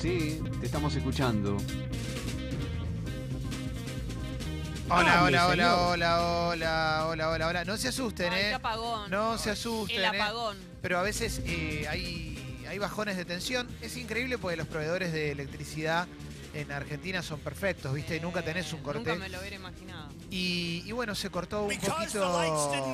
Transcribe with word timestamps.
Sí, 0.00 0.40
te 0.60 0.66
estamos 0.66 0.94
escuchando. 0.96 1.58
Hola, 4.88 5.24
hola, 5.24 5.46
hola, 5.48 5.76
hola, 5.76 6.22
hola, 6.22 7.06
hola, 7.06 7.30
hola, 7.30 7.46
hola. 7.48 7.64
No 7.64 7.76
se 7.76 7.88
asusten, 7.88 8.32
Ay, 8.32 8.40
qué 8.40 8.50
¿eh? 8.50 8.54
apagón. 8.54 9.10
No 9.10 9.36
se 9.38 9.50
asusten, 9.50 9.98
El 9.98 10.04
¿eh? 10.04 10.06
apagón. 10.20 10.56
Pero 10.80 10.98
a 10.98 11.02
veces 11.02 11.42
eh, 11.44 11.86
hay, 11.88 12.64
hay 12.68 12.78
bajones 12.78 13.16
de 13.16 13.24
tensión. 13.24 13.68
Es 13.82 13.96
increíble 13.98 14.38
porque 14.38 14.56
los 14.56 14.66
proveedores 14.66 15.12
de 15.12 15.32
electricidad 15.32 16.08
en 16.54 16.72
Argentina 16.72 17.22
son 17.22 17.40
perfectos, 17.40 17.94
¿viste? 17.94 18.16
Y 18.16 18.20
nunca 18.20 18.42
tenés 18.42 18.72
un 18.72 18.80
Eh, 18.80 18.82
corte. 18.82 18.98
Nunca 19.00 19.14
me 19.16 19.28
lo 19.28 19.38
hubiera 19.38 19.56
imaginado. 19.56 20.08
Y, 20.30 20.82
y 20.86 20.92
bueno, 20.92 21.14
se 21.14 21.30
cortó 21.30 21.62
un 21.64 21.68
poquito. 21.78 21.88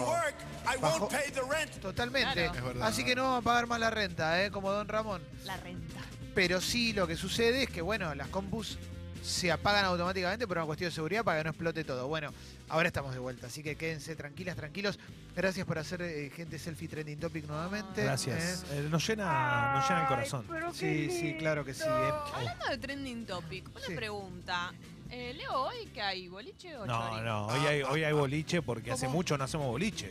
work, 0.06 0.34
I 0.64 0.80
bajo- 0.80 0.98
won't 1.01 1.12
pay 1.12 1.30
the 1.33 1.41
rent. 1.42 1.73
Totalmente. 1.80 2.33
Claro. 2.34 2.55
Es 2.59 2.64
verdad. 2.64 2.87
Así 2.88 3.05
que 3.05 3.14
no 3.14 3.23
vamos 3.24 3.38
a 3.41 3.42
pagar 3.42 3.66
más 3.66 3.80
la 3.80 3.91
renta, 3.91 4.42
¿eh? 4.45 4.50
Como 4.50 4.70
Don 4.73 4.88
Ramón. 4.88 5.23
La 5.45 5.56
renta. 5.56 6.00
Pero 6.34 6.61
sí 6.61 6.92
lo 6.92 7.06
que 7.06 7.16
sucede 7.16 7.62
es 7.64 7.70
que, 7.70 7.80
bueno, 7.80 8.14
las 8.14 8.28
compus 8.28 8.78
se 9.23 9.51
apagan 9.52 9.84
automáticamente 9.84 10.47
por 10.47 10.56
una 10.59 10.66
cuestión 10.66 10.91
de 10.91 10.95
seguridad 10.95 11.25
para 11.25 11.38
que 11.38 11.45
no 11.45 11.51
explote 11.51 11.84
todo. 11.84 12.06
Bueno, 12.09 12.33
ahora 12.69 12.88
estamos 12.88 13.12
de 13.12 13.19
vuelta, 13.19 13.47
así 13.48 13.62
que 13.62 13.77
quédense 13.77 14.15
tranquilas, 14.16 14.56
tranquilos. 14.56 14.98
Gracias 15.34 15.66
por 15.66 15.79
hacer 15.79 16.02
eh, 16.02 16.30
gente 16.34 16.59
selfie 16.59 16.89
trending 16.89 17.19
topic 17.19 17.47
nuevamente. 17.47 18.02
Gracias. 18.05 18.65
¿eh? 18.70 18.79
Eh, 18.84 18.89
nos, 18.91 19.06
llena, 19.06 19.75
nos 19.75 19.89
llena 19.89 20.02
el 20.02 20.09
corazón. 20.09 20.47
Sí, 20.75 21.11
sí, 21.11 21.37
claro 21.39 21.65
que 21.65 21.75
sí. 21.75 21.83
¿eh? 21.84 22.11
Hablando 22.34 22.66
de 22.69 22.79
trending 22.79 23.27
topic, 23.27 23.69
una 23.75 23.87
Sí. 23.87 23.95
pregunta. 23.95 24.73
Eh, 25.11 25.34
Leo, 25.34 25.53
¿hoy 25.62 25.89
qué 25.95 26.03
hay? 26.03 26.28
¿Boliche 26.28 26.77
o 26.77 26.84
No, 26.84 27.11
chori? 27.11 27.25
no, 27.25 27.47
hoy 27.47 27.67
hay, 27.67 27.83
hoy 27.83 28.03
hay 28.05 28.12
boliche 28.12 28.61
porque 28.62 28.91
hace 28.91 29.06
mucho 29.06 29.39
no 29.39 29.45
hacemos 29.45 29.67
boliche. 29.69 30.11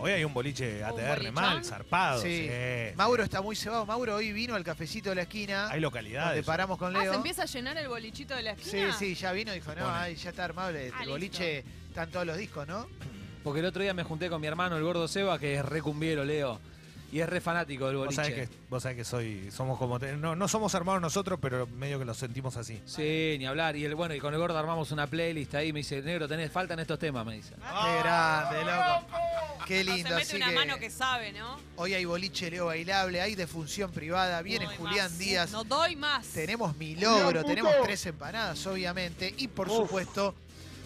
Hoy 0.00 0.12
hay 0.12 0.24
un 0.24 0.32
boliche 0.34 0.82
ATR 0.84 1.08
bolichón? 1.16 1.34
mal, 1.34 1.64
zarpado. 1.64 2.22
Sí. 2.22 2.48
sí. 2.48 2.94
Mauro 2.96 3.22
está 3.22 3.40
muy 3.42 3.54
cebado. 3.56 3.84
Mauro 3.86 4.14
hoy 4.16 4.32
vino 4.32 4.54
al 4.54 4.64
cafecito 4.64 5.10
de 5.10 5.16
la 5.16 5.22
esquina. 5.22 5.64
Hay 5.64 5.68
Donde 5.72 5.80
localidades. 5.82 6.44
paramos 6.46 6.78
con 6.78 6.94
Ah, 6.96 7.00
¿se 7.00 7.04
Leo. 7.06 7.14
empieza 7.14 7.42
a 7.42 7.46
llenar 7.46 7.76
el 7.78 7.88
bolichito 7.88 8.34
de 8.34 8.42
la 8.42 8.54
Sí, 8.56 8.62
esquina? 8.78 8.92
sí, 8.98 9.14
ya 9.14 9.32
vino 9.32 9.52
y 9.52 9.56
dijo, 9.56 9.74
no, 9.74 9.88
ay, 9.90 10.14
ya 10.16 10.30
está 10.30 10.44
armado 10.44 10.70
el, 10.70 10.76
el 10.76 10.92
Ah, 10.92 10.98
listo. 11.00 11.10
boliche, 11.12 11.64
están 11.88 12.10
todos 12.10 12.26
los 12.26 12.36
discos, 12.36 12.66
¿no? 12.66 12.86
Porque 13.44 13.60
el 13.60 13.66
otro 13.66 13.82
día 13.82 13.94
me 13.94 14.02
junté 14.04 14.28
con 14.28 14.40
mi 14.40 14.46
hermano, 14.46 14.76
el 14.76 14.82
gordo 14.82 15.06
Seba, 15.08 15.38
que 15.38 15.54
es 15.54 15.64
re 15.64 15.80
cumbiero, 15.82 16.24
Leo. 16.24 16.60
Y 17.12 17.18
es 17.18 17.28
re 17.28 17.40
fanático 17.40 17.88
del 17.88 17.96
Vos 17.96 18.04
boliche. 18.06 18.22
sabés 18.22 18.48
que, 18.48 18.56
vos 18.68 18.82
sabés 18.84 18.96
que 18.98 19.04
soy, 19.04 19.50
somos 19.50 19.76
como, 19.78 19.98
no, 19.98 20.36
no 20.36 20.46
somos 20.46 20.72
hermanos 20.74 21.02
nosotros, 21.02 21.40
pero 21.42 21.66
medio 21.66 21.98
que 21.98 22.04
los 22.04 22.16
sentimos 22.16 22.56
así. 22.56 22.80
Sí, 22.86 23.34
ni 23.38 23.46
hablar. 23.46 23.74
Y 23.74 23.84
el, 23.84 23.96
bueno, 23.96 24.14
y 24.14 24.20
con 24.20 24.32
el 24.32 24.38
gordo 24.38 24.56
armamos 24.56 24.92
una 24.92 25.08
playlist 25.08 25.52
ahí. 25.56 25.72
Me 25.72 25.80
dice, 25.80 26.00
negro, 26.02 26.28
tenés, 26.28 26.52
faltan 26.52 26.78
estos 26.78 27.00
temas, 27.00 27.26
me 27.26 27.34
dice. 27.34 27.54
Qué 27.56 27.98
grande, 28.02 28.58
loco. 28.64 29.06
Qué 29.66 29.84
No, 29.84 29.94
lindo. 29.94 30.08
se 30.10 30.14
mete 30.14 30.26
así 30.28 30.36
una 30.36 30.48
que 30.48 30.54
mano 30.54 30.78
que 30.78 30.90
sabe, 30.90 31.32
¿no? 31.32 31.58
hoy 31.76 31.94
hay 31.94 32.04
boliche 32.04 32.50
Leo 32.50 32.66
bailable, 32.66 33.20
hay 33.20 33.34
de 33.34 33.46
función 33.46 33.90
privada, 33.92 34.42
viene 34.42 34.64
No 34.66 34.72
Julián 34.72 35.10
más. 35.10 35.18
Díaz. 35.18 35.50
No 35.50 35.64
doy 35.64 35.96
más. 35.96 36.26
Tenemos 36.28 36.76
mi 36.76 36.96
logro, 36.96 37.44
tenemos 37.44 37.72
tres 37.82 38.04
empanadas, 38.06 38.66
obviamente. 38.66 39.34
Y 39.38 39.48
por 39.48 39.68
supuesto, 39.68 40.34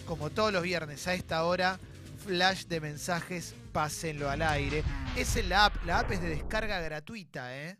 como 0.05 0.29
todos 0.29 0.51
los 0.53 0.63
viernes 0.63 1.07
a 1.07 1.13
esta 1.13 1.43
hora, 1.45 1.79
flash 2.25 2.65
de 2.65 2.79
mensajes, 2.81 3.55
pásenlo 3.71 4.29
al 4.29 4.41
aire. 4.41 4.83
Es 5.15 5.35
en 5.35 5.49
la 5.49 5.65
app, 5.65 5.83
la 5.85 5.99
app 5.99 6.11
es 6.11 6.21
de 6.21 6.29
descarga 6.29 6.79
gratuita, 6.79 7.55
¿eh? 7.57 7.77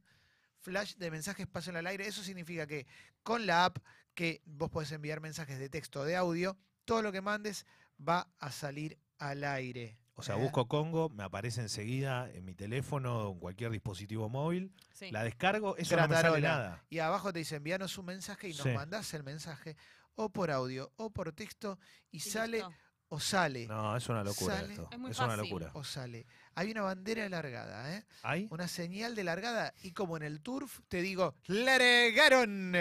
Flash 0.61 0.95
de 0.95 1.11
mensajes, 1.11 1.45
pásenlo 1.47 1.79
al 1.79 1.87
aire. 1.87 2.07
Eso 2.07 2.23
significa 2.23 2.65
que 2.65 2.87
con 3.23 3.45
la 3.45 3.65
app 3.65 3.77
que 4.13 4.41
vos 4.45 4.69
podés 4.69 4.91
enviar 4.91 5.19
mensajes 5.21 5.59
de 5.59 5.69
texto 5.69 6.01
o 6.01 6.05
de 6.05 6.15
audio, 6.15 6.57
todo 6.85 7.01
lo 7.01 7.11
que 7.11 7.21
mandes 7.21 7.65
va 7.99 8.27
a 8.39 8.51
salir 8.51 8.97
al 9.19 9.43
aire. 9.43 9.97
O 10.17 10.23
sea, 10.23 10.35
busco 10.35 10.67
Congo, 10.67 11.09
me 11.09 11.23
aparece 11.23 11.59
enseguida 11.61 12.29
en 12.31 12.45
mi 12.45 12.55
teléfono 12.55 13.27
o 13.27 13.33
en 13.33 13.39
cualquier 13.39 13.71
dispositivo 13.71 14.29
móvil. 14.29 14.73
Sí. 14.93 15.11
La 15.11 15.23
descargo, 15.23 15.75
eso 15.77 15.95
no 15.97 16.07
me 16.07 16.15
sale 16.15 16.39
nada. 16.41 16.83
Y 16.89 16.99
abajo 16.99 17.33
te 17.33 17.39
dice 17.39 17.57
envíanos 17.57 17.97
un 17.97 18.05
mensaje 18.05 18.47
y 18.49 18.53
nos 18.53 18.61
Sí. 18.63 18.69
mandás 18.69 19.13
el 19.13 19.23
mensaje 19.23 19.75
o 20.15 20.29
por 20.29 20.51
audio 20.51 20.91
o 20.95 21.09
por 21.11 21.33
texto 21.33 21.77
y, 22.11 22.17
Y 22.17 22.19
sale 22.21 22.57
listo. 22.59 22.73
o 23.09 23.19
sale 23.19 23.67
No, 23.67 23.97
es 23.97 24.07
una 24.07 24.23
locura 24.23 24.55
Sale. 24.55 24.73
esto. 24.73 24.87
Es 24.89 24.97
muy 24.99 25.11
una 25.11 25.15
fácil. 25.15 25.43
locura. 25.43 25.71
o 25.73 25.83
sale. 25.83 26.25
Hay 26.55 26.71
una 26.71 26.83
bandera 26.83 27.27
largada, 27.27 27.93
¿eh? 27.97 28.05
¿Hay? 28.23 28.47
Una 28.51 28.69
señal 28.69 29.15
de 29.15 29.25
largada 29.25 29.73
y 29.83 29.91
como 29.91 30.15
en 30.15 30.23
el 30.23 30.39
turf 30.41 30.79
te 30.87 31.01
digo, 31.01 31.35
¡largaron! 31.47 32.73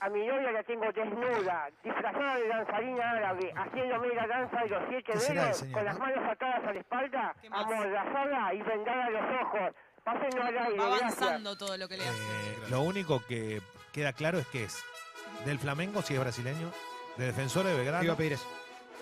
A 0.00 0.08
mi 0.10 0.26
novia 0.26 0.50
la 0.52 0.62
tengo 0.64 0.84
desnuda, 0.92 1.68
disfrazada 1.82 2.36
de 2.36 2.48
danzarina 2.48 3.10
árabe, 3.12 3.52
haciéndome 3.56 4.08
la 4.14 4.26
danza 4.26 4.60
de 4.60 4.68
los 4.68 4.82
siete 4.88 5.12
¿Qué 5.12 5.18
será, 5.20 5.42
dedos, 5.44 5.56
señor, 5.58 5.72
con 5.74 5.84
no? 5.84 5.90
las 5.90 5.98
manos 5.98 6.30
atadas 6.30 6.64
a 6.64 6.72
la 6.72 6.80
espalda, 6.80 7.34
amordazada 7.50 8.54
y 8.54 8.62
vendada 8.62 9.04
a 9.06 9.10
los 9.10 9.40
ojos. 9.42 9.74
Pásenlo 10.02 10.42
al 10.42 10.58
aire, 10.58 10.78
Va 10.78 10.88
gracias. 10.98 11.22
avanzando 11.22 11.56
todo 11.56 11.76
lo 11.78 11.88
que 11.88 11.96
le 11.96 12.06
hace. 12.08 12.18
Eh, 12.18 12.58
lo 12.70 12.82
único 12.82 13.24
que 13.26 13.62
queda 13.92 14.12
claro 14.12 14.38
es 14.38 14.46
que 14.48 14.64
es 14.64 14.84
del 15.46 15.58
Flamengo, 15.58 16.02
si 16.02 16.14
es 16.14 16.20
brasileño, 16.20 16.70
de 17.16 17.26
Defensor 17.26 17.64
de 17.64 17.70
Te 17.70 17.74
iba 17.82 17.82
Belgrano, 17.92 18.12
a 18.12 18.16
pedir 18.16 18.32
eso. 18.34 18.46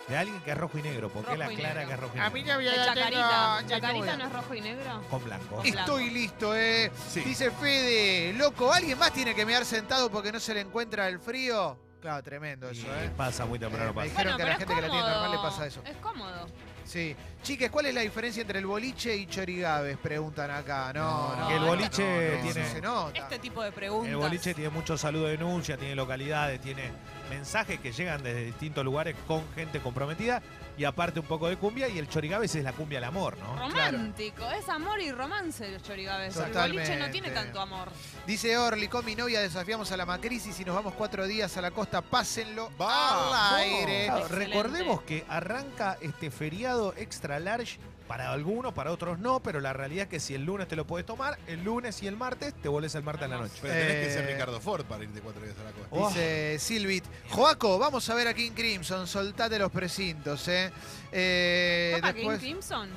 De 0.09 0.17
alguien 0.17 0.41
que 0.43 0.51
es 0.51 0.59
rojo 0.59 0.79
y 0.79 0.83
negro, 0.83 1.09
porque 1.11 1.31
Rojo 1.31 1.43
él 1.43 1.53
y 1.53 1.55
aclara 1.55 1.75
negro. 1.81 1.89
que 1.89 1.95
es 1.95 2.01
rojo 2.01 2.13
y 2.17 2.19
A 2.19 2.23
negro. 2.25 2.35
mi 2.35 2.43
novia 2.45 2.71
De 2.73 2.77
la 2.77 2.85
Chacarita. 2.87 3.57
tengo 3.59 3.71
¿Chacarita 3.71 4.17
no 4.17 4.25
es 4.27 4.33
rojo 4.33 4.55
y 4.55 4.61
negro? 4.61 5.03
Con 5.11 5.25
blanco. 5.25 5.63
Estoy 5.65 6.11
listo, 6.11 6.57
¿eh? 6.57 6.91
Sí. 7.09 7.21
Dice 7.21 7.51
Fede, 7.51 8.33
loco, 8.35 8.73
¿alguien 8.73 8.99
más 8.99 9.13
tiene 9.13 9.35
que 9.35 9.47
mear 9.47 9.65
sentado 9.65 10.11
porque 10.11 10.33
no 10.33 10.41
se 10.41 10.55
le 10.55 10.61
encuentra 10.61 11.09
el 11.09 11.19
frío? 11.21 11.79
Claro, 12.03 12.21
tremendo 12.23 12.69
eso, 12.69 12.85
Y 12.85 12.91
¿eh? 12.91 13.11
pasa 13.17 13.47
muy 13.47 13.61
temprano. 13.61 13.85
Eh, 13.85 13.89
me 13.89 13.95
pasa. 13.95 14.09
dijeron 14.09 14.37
que 14.37 14.43
a 14.43 14.47
la 14.47 14.57
gente 14.57 14.75
que 14.75 14.81
la 14.83 14.89
tiene 14.91 15.09
normal 15.09 15.31
le 15.31 15.39
pasa 15.39 15.67
eso. 15.67 15.83
Es 15.87 15.97
cómodo. 15.99 16.49
Sí. 16.85 17.15
Chiques, 17.45 17.71
¿cuál 17.71 17.87
es 17.87 17.95
la 17.95 18.01
diferencia 18.01 18.41
entre 18.41 18.59
el 18.59 18.67
boliche 18.67 19.17
y 19.17 19.27
Chorigaves? 19.27 19.97
Preguntan 19.99 20.51
acá. 20.51 20.93
No, 20.93 21.37
no. 21.37 21.47
Que 21.49 21.55
el 21.55 21.61
no, 21.61 21.67
boliche 21.69 22.03
no, 22.03 22.37
no, 22.37 22.43
tiene- 22.53 22.67
no 22.69 22.73
se 22.75 22.81
nota. 22.81 23.19
Este 23.21 23.39
tipo 23.39 23.63
de 23.63 23.71
preguntas. 23.71 24.11
El 24.11 24.17
boliche 24.17 24.53
tiene 24.53 24.71
mucho 24.71 24.99
saludo 24.99 25.27
de 25.27 25.33
denuncia, 25.37 25.77
tiene 25.77 25.95
localidades, 25.95 26.61
tiene 26.61 26.91
mensajes 27.31 27.79
que 27.79 27.93
llegan 27.93 28.21
desde 28.21 28.47
distintos 28.47 28.85
lugares 28.85 29.15
con 29.29 29.45
gente 29.55 29.79
comprometida 29.81 30.43
y 30.77 30.85
aparte 30.85 31.21
un 31.21 31.27
poco 31.27 31.49
de 31.49 31.57
cumbia 31.57 31.89
y 31.89 31.99
el 31.99 32.09
chorigaves 32.09 32.55
es 32.55 32.65
la 32.65 32.73
cumbia 32.73 32.99
al 32.99 33.05
amor, 33.05 33.37
¿no? 33.39 33.57
Romántico, 33.57 34.49
es 34.51 34.69
amor 34.69 35.01
y 35.01 35.13
romance. 35.13 35.67
El 35.67 35.83
Totalmente. 35.83 36.67
boliche 36.69 36.97
no 36.97 37.11
tiene 37.11 37.31
tanto 37.31 37.61
amor. 37.61 37.89
Dice 38.27 38.57
Orly, 38.57 38.89
con 38.89 39.05
mi 39.05 39.15
novia 39.15 39.41
desafiamos 39.41 39.93
a 39.93 39.97
la 39.97 40.07
macrisis 40.07 40.59
y 40.61 40.65
nos 40.65 40.75
vamos 40.75 40.95
cuatro 40.95 41.27
días 41.27 41.57
a 41.57 41.61
la 41.61 41.71
costa. 41.71 42.01
Pásenlo 42.03 42.71
¡Vamos! 42.79 43.37
al 43.37 43.57
aire. 43.61 44.07
Claro, 44.07 44.29
recordemos 44.29 45.03
que 45.03 45.25
arranca 45.29 45.99
este 46.01 46.31
feriado 46.31 46.95
extra 46.97 47.39
large 47.39 47.79
para 48.09 48.31
algunos, 48.33 48.75
para 48.75 48.91
otros 48.93 49.19
no, 49.19 49.41
pero 49.41 49.61
la 49.61 49.73
realidad 49.73 50.05
es 50.05 50.09
que 50.09 50.21
si 50.21 50.35
el 50.35 50.45
lunes 50.45 50.69
te 50.69 50.77
lo 50.77 50.87
puedes 50.87 51.07
tomar, 51.07 51.39
el 51.47 51.65
lunes 51.65 52.03
y 52.03 52.07
el 52.07 52.17
martes 52.17 52.53
te 52.55 52.69
volvés 52.69 52.95
el 52.95 53.03
martes 53.03 53.25
a 53.25 53.29
la 53.29 53.39
noche. 53.39 53.55
Pero 53.63 53.73
tenés 53.75 54.07
que 54.07 54.13
ser 54.13 54.25
Eh, 54.29 54.33
Ricardo 54.35 54.61
Ford 54.61 54.85
para 54.85 55.05
irte 55.05 55.21
cuatro 55.21 55.43
días 55.43 55.57
a 55.61 55.65
la 55.65 55.71
costa. 55.73 55.89
Oh. 55.91 56.09
Dice 56.09 56.59
Silvit. 56.59 57.05
Joaco, 57.31 57.79
vamos 57.79 58.09
a 58.11 58.15
ver 58.15 58.29
a 58.29 58.35
King 58.35 58.53
Crimson. 58.53 59.07
Soltate 59.07 59.59
los 59.59 59.71
precintos, 59.73 60.47
¿eh? 60.49 60.71
eh 61.13 61.93
¿Toca 61.97 62.13
King 62.13 62.19
después 62.19 62.39
Crimson? 62.41 62.89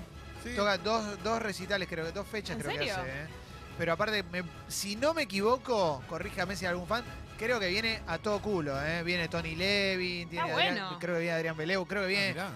Sí. 0.44 0.52
toca 0.56 0.78
dos, 0.78 1.24
dos 1.24 1.42
recitales, 1.42 1.88
creo 1.90 2.06
que 2.06 2.12
dos 2.12 2.28
fechas 2.28 2.56
¿En 2.58 2.62
creo 2.62 2.72
serio? 2.74 2.86
que 2.94 3.00
hace, 3.02 3.10
¿eh? 3.10 3.28
Pero 3.78 3.94
aparte, 3.94 4.24
me- 4.24 4.44
si 4.68 4.96
no 4.96 5.14
me 5.14 5.24
equivoco, 5.24 6.04
corríjame 6.08 6.56
si 6.56 6.66
hay 6.66 6.72
algún 6.72 6.88
fan, 6.88 7.04
creo 7.38 7.60
que 7.60 7.68
viene 7.68 8.02
a 8.08 8.18
todo 8.20 8.40
culo, 8.42 8.80
¿eh? 8.86 9.02
Viene 9.04 9.28
Tony 9.28 9.56
Levin, 9.56 10.30
tiene 10.30 10.50
Ah, 10.52 10.54
Adrián- 10.56 10.74
bueno. 10.76 10.98
creo 11.00 11.16
que 11.16 11.22
viene 11.22 11.36
Adrián 11.36 11.58
Beleu, 11.58 11.86
creo 11.86 12.02
que 12.04 12.06
Ah, 12.06 12.10
viene 12.10 12.28
mirá. 12.34 12.50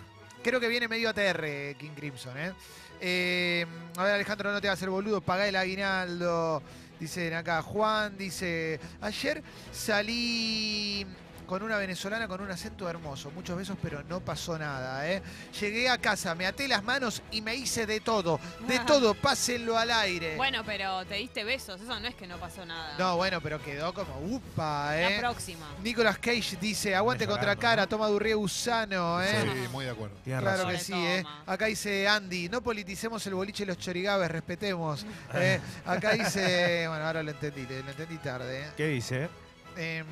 Creo 0.43 0.59
que 0.59 0.67
viene 0.67 0.87
medio 0.87 1.09
ATR 1.09 1.75
King 1.77 1.91
Crimson, 1.95 2.37
¿eh? 2.37 2.53
Eh, 3.01 3.65
a 3.97 4.03
ver, 4.03 4.13
Alejandro, 4.15 4.51
no 4.51 4.61
te 4.61 4.67
va 4.67 4.71
a 4.71 4.73
hacer 4.73 4.89
boludo, 4.89 5.21
pagá 5.21 5.47
el 5.47 5.55
aguinaldo. 5.55 6.61
Dicen 6.99 7.33
acá, 7.33 7.61
Juan 7.61 8.17
dice, 8.17 8.79
ayer 9.01 9.41
salí 9.71 11.05
con 11.49 11.63
una 11.63 11.77
venezolana 11.77 12.27
con 12.27 12.41
un 12.41 12.51
acento 12.51 12.87
hermoso, 12.87 13.31
muchos 13.31 13.57
besos, 13.57 13.75
pero 13.81 14.03
no 14.03 14.19
pasó 14.19 14.55
nada, 14.59 15.09
¿eh? 15.09 15.23
Llegué 15.59 15.89
a 15.89 15.97
casa, 15.97 16.35
me 16.35 16.45
até 16.45 16.67
las 16.67 16.83
manos 16.83 17.23
y 17.31 17.41
me 17.41 17.55
hice 17.55 17.87
de 17.87 18.01
todo, 18.01 18.39
de 18.67 18.77
todo, 18.85 19.15
pásenlo 19.15 19.75
al 19.75 19.89
aire. 19.89 20.35
Bueno, 20.35 20.61
pero 20.63 21.03
te 21.07 21.15
diste 21.15 21.43
besos, 21.43 21.81
eso 21.81 21.99
no 21.99 22.07
es 22.07 22.13
que 22.13 22.27
no 22.27 22.37
pasó 22.37 22.67
nada. 22.67 22.95
No, 22.99 23.15
bueno, 23.17 23.41
pero 23.41 23.59
quedó 23.63 23.95
como 23.95 24.19
upa, 24.19 24.91
La 24.91 25.15
¿eh? 25.15 25.19
próxima. 25.19 25.65
Nicolas 25.81 26.19
Cage 26.19 26.55
dice, 26.61 26.93
aguante 26.95 27.25
contra 27.25 27.55
cara, 27.55 27.81
¿no? 27.81 27.89
toma 27.89 28.05
Durrié 28.09 28.35
Gusano, 28.35 29.19
¿eh? 29.19 29.41
Sí, 29.41 29.67
muy 29.71 29.85
de 29.85 29.91
acuerdo. 29.91 30.17
Tienes 30.23 30.43
Claro 30.43 30.65
razón. 30.65 30.71
que 30.71 30.77
sí, 30.77 30.93
¿eh? 30.93 31.23
Acá 31.47 31.65
dice 31.65 32.07
Andy, 32.07 32.47
no 32.49 32.61
politicemos 32.61 33.25
el 33.25 33.33
boliche 33.33 33.63
y 33.63 33.65
los 33.65 33.79
chorigaves, 33.79 34.29
respetemos. 34.29 35.03
¿eh? 35.33 35.59
Acá 35.83 36.11
dice, 36.11 36.87
bueno, 36.87 37.03
ahora 37.07 37.23
lo 37.23 37.31
entendí, 37.31 37.65
lo 37.65 37.89
entendí 37.89 38.17
tarde. 38.19 38.65
¿eh? 38.65 38.69
¿Qué 38.77 38.85
dice? 38.89 39.29
Em, 39.75 40.05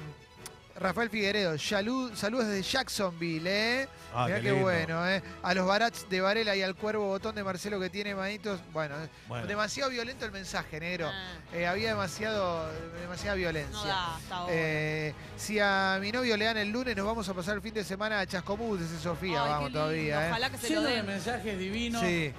Rafael 0.80 1.10
Figueredo, 1.10 1.58
salud- 1.58 2.14
saludos 2.16 2.48
desde 2.48 2.62
Jacksonville, 2.62 3.50
¿eh? 3.82 3.88
Ah, 4.14 4.26
Mirá 4.28 4.42
qué 4.42 4.52
bueno, 4.52 5.08
¿eh? 5.10 5.24
A 5.42 5.54
los 5.56 5.66
barats 5.68 6.08
de 6.10 6.22
Varela 6.22 6.56
y 6.56 6.62
al 6.62 6.76
cuervo 6.76 7.08
botón 7.08 7.34
de 7.34 7.44
Marcelo 7.44 7.80
que 7.80 7.90
tiene 7.90 8.14
manitos. 8.14 8.60
Bueno, 8.74 8.96
Bueno. 9.28 9.48
demasiado 9.48 9.90
violento 9.90 10.26
el 10.26 10.32
mensaje, 10.32 10.80
negro. 10.80 11.10
Ah, 11.12 11.34
Eh, 11.54 11.66
había 11.66 11.90
demasiado, 11.90 12.70
demasiada 13.02 13.32
no 13.36 13.40
violencia. 13.40 13.88
da, 13.88 14.16
hasta 14.18 14.36
ahora. 14.36 14.54
Eh, 14.56 15.14
si 15.36 15.60
a 15.60 15.98
mi 16.00 16.12
novio 16.12 16.38
le 16.38 16.46
dan 16.46 16.58
el 16.58 16.70
lunes, 16.70 16.96
nos 16.96 17.06
vamos 17.08 17.28
a 17.28 17.34
pasar 17.34 17.56
el 17.56 17.62
fin 17.62 17.74
de 17.74 17.84
semana 17.84 18.20
a 18.20 18.26
Chascomús, 18.28 18.80
dice 18.80 19.00
Sofía. 19.02 19.44
Ay, 19.44 19.50
vamos 19.50 19.72
todavía, 19.72 20.28
¿eh? 20.28 20.30
Ojalá 20.30 20.50
que 20.52 20.58
se 20.58 20.70
lo 20.70 20.76
Lleno 20.82 20.90
de 20.90 20.96
den. 20.98 21.06
mensajes 21.08 21.58
divinos. 21.60 22.02
Sí. 22.04 22.34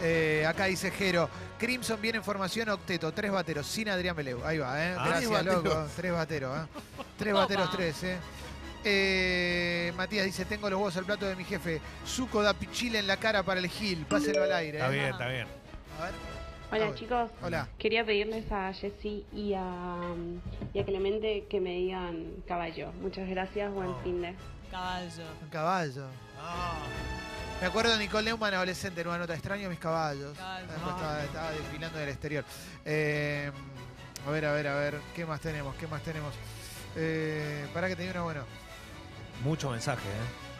Eh, 0.00 0.44
acá 0.48 0.64
dice 0.66 0.90
Jero. 0.90 1.28
Crimson 1.58 2.00
viene 2.00 2.18
en 2.18 2.24
formación 2.24 2.68
octeto, 2.70 3.12
tres 3.12 3.30
bateros, 3.30 3.66
sin 3.66 3.88
Adrián 3.88 4.16
Beleu. 4.16 4.44
Ahí 4.44 4.58
va, 4.58 4.84
¿eh? 4.84 4.94
Ah, 4.98 5.04
Gracias, 5.08 5.30
tres 5.30 5.44
loco. 5.44 5.62
bateros. 5.68 5.90
Tres 5.94 6.12
bateros, 6.12 6.58
¿eh? 6.58 6.68
Tres 7.18 7.34
bateros, 7.34 7.70
tres, 7.70 8.02
¿eh? 8.04 8.16
Eh, 8.84 9.92
Matías 9.96 10.24
dice, 10.24 10.44
tengo 10.44 10.68
los 10.68 10.76
huevos 10.78 10.96
al 10.96 11.04
plato 11.04 11.26
de 11.26 11.36
mi 11.36 11.44
jefe. 11.44 11.80
Zuko 12.06 12.42
da 12.42 12.52
pichile 12.52 12.98
en 12.98 13.06
la 13.06 13.16
cara 13.16 13.42
para 13.44 13.60
el 13.60 13.68
Gil. 13.68 14.04
Páselo 14.06 14.42
al 14.42 14.52
aire. 14.52 14.78
Está 14.78 14.90
¿eh? 14.90 14.92
bien, 14.94 15.06
está 15.06 15.28
bien. 15.28 15.46
A 16.00 16.04
ver. 16.04 16.12
Hola 16.72 16.94
chicos, 16.94 17.30
Hola. 17.42 17.68
quería 17.78 18.02
pedirles 18.04 18.50
a 18.50 18.72
Jessy 18.72 19.26
y 19.30 19.52
a, 19.54 19.96
y 20.72 20.78
a 20.80 20.84
Clemente 20.86 21.44
que 21.50 21.60
me 21.60 21.70
digan 21.76 22.28
caballo. 22.48 22.92
Muchas 23.02 23.28
gracias, 23.28 23.70
buen 23.72 23.90
Oh. 23.90 24.00
fin 24.02 24.22
de. 24.22 24.34
Caballo. 24.72 25.24
Un 25.42 25.48
caballo. 25.50 26.06
Ah, 26.40 26.78
Me 27.60 27.66
acuerdo 27.66 27.92
de 27.92 27.98
Nicole 27.98 28.24
Neumann, 28.24 28.54
adolescente, 28.54 29.02
en 29.02 29.06
una 29.08 29.18
nota 29.18 29.34
extraño 29.34 29.68
mis 29.68 29.78
caballos. 29.78 30.36
Caballo. 30.36 30.66
Después 30.66 30.94
estaba, 30.94 31.22
estaba 31.24 31.50
desfilando 31.52 31.98
del 31.98 32.08
exterior. 32.08 32.44
Eh, 32.84 33.52
a 34.26 34.30
ver, 34.30 34.46
a 34.46 34.52
ver, 34.52 34.68
a 34.68 34.74
ver. 34.74 35.00
¿Qué 35.14 35.26
más 35.26 35.40
tenemos? 35.40 35.74
¿Qué 35.76 35.86
más 35.86 36.02
tenemos? 36.02 36.32
Eh, 36.96 37.66
para 37.74 37.86
que 37.88 37.96
tenía 37.96 38.12
una 38.12 38.22
buena. 38.22 38.44
mucho 39.44 39.70
mensaje, 39.70 40.08
¿eh? 40.08 40.51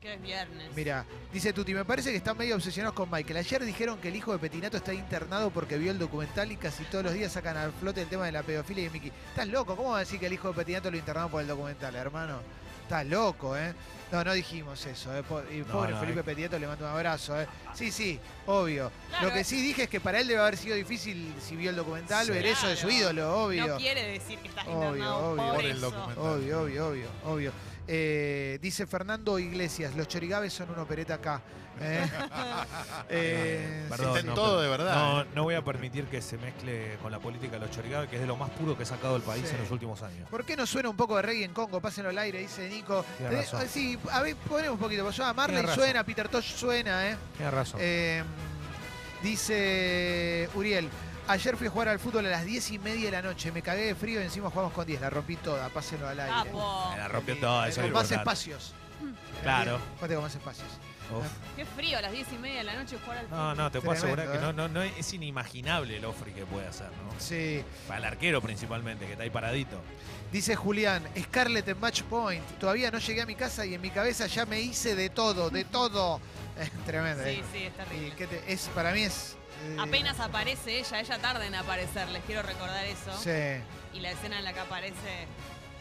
Que 0.00 0.14
es 0.14 0.22
viernes. 0.22 0.68
Mira, 0.76 1.04
dice 1.32 1.52
Tuti, 1.52 1.74
me 1.74 1.84
parece 1.84 2.12
que 2.12 2.18
están 2.18 2.36
medio 2.38 2.54
obsesionados 2.54 2.94
con 2.94 3.10
Michael. 3.10 3.38
Ayer 3.38 3.64
dijeron 3.64 3.98
que 3.98 4.08
el 4.08 4.14
hijo 4.16 4.30
de 4.32 4.38
Petinato 4.38 4.76
está 4.76 4.94
internado 4.94 5.50
porque 5.50 5.76
vio 5.76 5.90
el 5.90 5.98
documental 5.98 6.52
y 6.52 6.56
casi 6.56 6.84
todos 6.84 7.02
los 7.04 7.14
días 7.14 7.32
sacan 7.32 7.56
al 7.56 7.72
flote 7.72 8.02
el 8.02 8.08
tema 8.08 8.26
de 8.26 8.30
la 8.32 8.44
pedofilia 8.44 8.84
y 8.86 8.90
Mickey. 8.90 9.10
Estás 9.30 9.48
loco, 9.48 9.74
¿cómo 9.74 9.90
va 9.90 9.96
a 9.96 10.00
decir 10.00 10.20
que 10.20 10.26
el 10.26 10.32
hijo 10.34 10.48
de 10.48 10.54
Petinato 10.54 10.88
lo 10.92 10.96
internaron 10.96 11.30
por 11.32 11.42
el 11.42 11.48
documental, 11.48 11.96
hermano? 11.96 12.38
Estás 12.84 13.06
loco, 13.06 13.56
¿eh? 13.56 13.74
No, 14.12 14.22
no 14.24 14.32
dijimos 14.34 14.86
eso, 14.86 15.14
¿eh? 15.16 15.22
Po- 15.24 15.42
y 15.52 15.58
No, 15.58 15.66
pobre 15.66 15.90
no, 15.92 15.98
Felipe 16.00 16.20
hay- 16.20 16.24
Petinato 16.26 16.58
le 16.60 16.66
mando 16.68 16.84
un 16.86 16.90
abrazo, 16.92 17.38
¿eh? 17.40 17.48
Sí, 17.74 17.90
sí, 17.90 18.20
obvio. 18.46 18.92
Claro, 19.10 19.26
Lo 19.26 19.34
que 19.34 19.40
eh. 19.40 19.44
sí 19.44 19.60
dije 19.60 19.82
es 19.82 19.88
que 19.90 19.98
para 20.00 20.20
él 20.20 20.28
debe 20.28 20.40
haber 20.40 20.56
sido 20.56 20.76
difícil 20.76 21.34
si 21.40 21.56
vio 21.56 21.70
el 21.70 21.76
documental 21.76 22.24
Sí. 22.24 22.32
ver 22.32 22.46
eso 22.46 22.68
de 22.68 22.76
su 22.76 22.88
ídolo, 22.88 23.44
obvio. 23.46 23.66
No 23.66 23.76
quiere 23.78 24.04
decir 24.12 24.38
que 24.38 24.48
estás 24.48 24.64
Obvio, 24.68 24.90
internado 24.94 25.32
obvio. 25.32 25.42
por, 25.44 25.54
Por 25.56 25.64
el 25.64 25.70
eso. 25.76 25.90
documental. 25.90 26.24
Obvio, 26.24 26.60
obvio, 26.62 26.88
obvio, 26.88 27.08
obvio. 27.24 27.52
Eh, 27.90 28.58
dice 28.60 28.86
Fernando 28.86 29.38
Iglesias, 29.38 29.96
los 29.96 30.06
chorigaves 30.08 30.52
son 30.52 30.68
una 30.70 30.82
opereta 30.82 31.14
acá. 31.14 31.40
¿eh? 31.80 32.06
Eh, 33.10 33.86
Perdón, 33.88 34.26
no, 34.26 34.34
todo 34.34 34.60
de 34.60 34.68
verdad. 34.68 34.94
No, 34.94 35.24
no 35.34 35.42
voy 35.44 35.54
a 35.54 35.64
permitir 35.64 36.04
que 36.04 36.20
se 36.20 36.36
mezcle 36.36 36.96
con 37.00 37.10
la 37.10 37.18
política 37.18 37.52
de 37.54 37.60
los 37.60 37.70
chorigabe, 37.70 38.06
que 38.08 38.16
es 38.16 38.20
de 38.20 38.26
lo 38.28 38.36
más 38.36 38.50
puro 38.50 38.76
que 38.76 38.82
ha 38.82 38.86
sacado 38.86 39.16
el 39.16 39.22
país 39.22 39.44
Sí. 39.48 39.54
en 39.54 39.62
los 39.62 39.70
últimos 39.70 40.02
años. 40.02 40.28
¿Por 40.28 40.44
qué 40.44 40.54
no 40.56 40.66
suena 40.66 40.90
un 40.90 40.96
poco 40.96 41.16
de 41.16 41.22
reggae 41.22 41.44
en 41.44 41.54
Congo? 41.54 41.80
Pásenlo 41.80 42.10
al 42.10 42.18
aire, 42.18 42.40
dice 42.40 42.68
Nico. 42.68 43.04
Sí, 43.72 43.98
a 44.12 44.20
ver, 44.20 44.36
ponemos 44.36 44.74
un 44.74 44.80
poquito. 44.80 45.10
Yo 45.10 45.24
a 45.24 45.32
Marley 45.32 45.66
suena, 45.74 46.04
Peter 46.04 46.28
Tosh 46.28 46.54
suena, 46.56 47.08
¿eh? 47.10 47.16
Tienes 47.36 47.54
razón. 47.54 47.80
Eh, 47.82 48.22
dice 49.22 50.48
Uriel, 50.54 50.88
ayer 51.28 51.56
fui 51.56 51.66
a 51.66 51.70
jugar 51.70 51.88
al 51.88 51.98
fútbol 51.98 52.26
a 52.26 52.30
las 52.30 52.44
10 52.44 52.70
y 52.72 52.78
media 52.78 53.06
de 53.06 53.12
la 53.12 53.22
noche. 53.22 53.52
Me 53.52 53.62
cagué 53.62 53.82
de 53.86 53.94
frío 53.94 54.20
y 54.20 54.24
encima 54.24 54.50
jugamos 54.50 54.72
con 54.72 54.86
10. 54.86 55.00
La 55.00 55.10
rompí 55.10 55.36
toda, 55.36 55.68
pásenlo 55.68 56.08
al 56.08 56.18
aire. 56.20 56.32
Capo. 56.50 56.94
La 56.96 57.08
rompió 57.08 57.34
Sí, 57.34 57.40
todo, 57.40 57.64
eh, 57.64 57.68
eso 57.68 57.80
con 57.80 57.86
es 57.88 57.92
más 57.94 58.10
importante. 58.10 58.14
espacios. 58.40 58.74
Claro. 59.42 59.78
Jugate 59.96 60.14
con 60.14 60.22
más 60.24 60.34
espacios. 60.34 60.66
Uf. 61.10 61.24
Qué 61.56 61.64
frío 61.64 61.96
a 61.96 62.02
las 62.02 62.12
diez 62.12 62.26
y 62.32 62.36
media 62.36 62.58
de 62.58 62.64
la 62.64 62.74
noche 62.74 62.98
jugar 63.02 63.18
al 63.18 63.30
No, 63.30 63.54
no, 63.54 63.70
te 63.70 63.80
puedo 63.80 63.98
Tremendo, 63.98 64.22
asegurar 64.22 64.30
que 64.40 64.44
¿eh? 64.44 64.52
no, 64.52 64.52
no, 64.52 64.68
no 64.68 64.82
es 64.82 65.12
inimaginable 65.14 65.96
el 65.96 66.04
ofri 66.04 66.32
que 66.32 66.44
puede 66.44 66.66
hacer, 66.66 66.88
¿no? 66.88 67.18
Sí. 67.18 67.64
Para 67.86 67.98
el 68.00 68.04
arquero 68.04 68.42
principalmente, 68.42 69.06
que 69.06 69.12
está 69.12 69.24
ahí 69.24 69.30
paradito. 69.30 69.80
Dice 70.30 70.54
Julián, 70.56 71.02
Scarlett 71.18 71.66
en 71.68 71.80
Match 71.80 72.02
Point. 72.02 72.44
Todavía 72.58 72.90
no 72.90 72.98
llegué 72.98 73.22
a 73.22 73.26
mi 73.26 73.34
casa 73.36 73.64
y 73.64 73.72
en 73.72 73.80
mi 73.80 73.88
cabeza 73.90 74.26
ya 74.26 74.44
me 74.44 74.60
hice 74.60 74.94
de 74.94 75.08
todo, 75.08 75.48
de 75.50 75.64
todo. 75.64 76.20
Es 76.58 76.70
tremendo. 76.84 77.22
Sí, 77.22 77.30
¿eh? 77.30 77.44
sí, 77.52 77.58
es 77.62 77.72
Y 77.72 77.76
terrible. 77.76 78.16
que 78.16 78.26
te- 78.26 78.52
es, 78.52 78.68
para 78.74 78.90
mí 78.92 79.02
es. 79.04 79.36
Eh, 79.64 79.76
Apenas 79.78 80.18
aparece 80.20 80.78
ella, 80.78 81.00
ella 81.00 81.18
tarda 81.18 81.46
en 81.46 81.54
aparecer, 81.54 82.08
les 82.08 82.22
quiero 82.24 82.42
recordar 82.42 82.84
eso. 82.86 83.12
Sí, 83.18 83.62
Y 83.96 84.00
la 84.00 84.10
escena 84.12 84.38
en 84.38 84.44
la 84.44 84.52
que 84.52 84.60
aparece. 84.60 85.26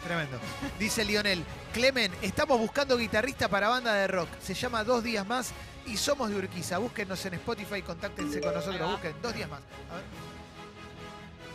tremendo. 0.04 0.40
Dice 0.80 1.04
Lionel, 1.06 1.44
Clemen, 1.74 2.12
estamos 2.22 2.60
buscando 2.60 2.98
guitarrista 2.98 3.48
para 3.50 3.68
banda 3.70 3.94
de 3.94 4.08
rock. 4.08 4.30
Se 4.40 4.54
llama 4.54 4.84
Dos 4.84 5.04
Días 5.04 5.26
Más 5.28 5.54
y 5.86 5.98
somos 5.98 6.30
de 6.30 6.38
Urquiza. 6.38 6.78
Búsquennos 6.78 7.26
en 7.26 7.36
Spotify, 7.36 7.82
contáctense 7.82 8.42
con 8.42 8.54
nosotros. 8.54 8.92
Busquen 8.92 9.14
Dos 9.22 9.34
Días 9.34 9.50
Más. 9.50 9.62
A 9.92 9.96
ver. 9.96 10.04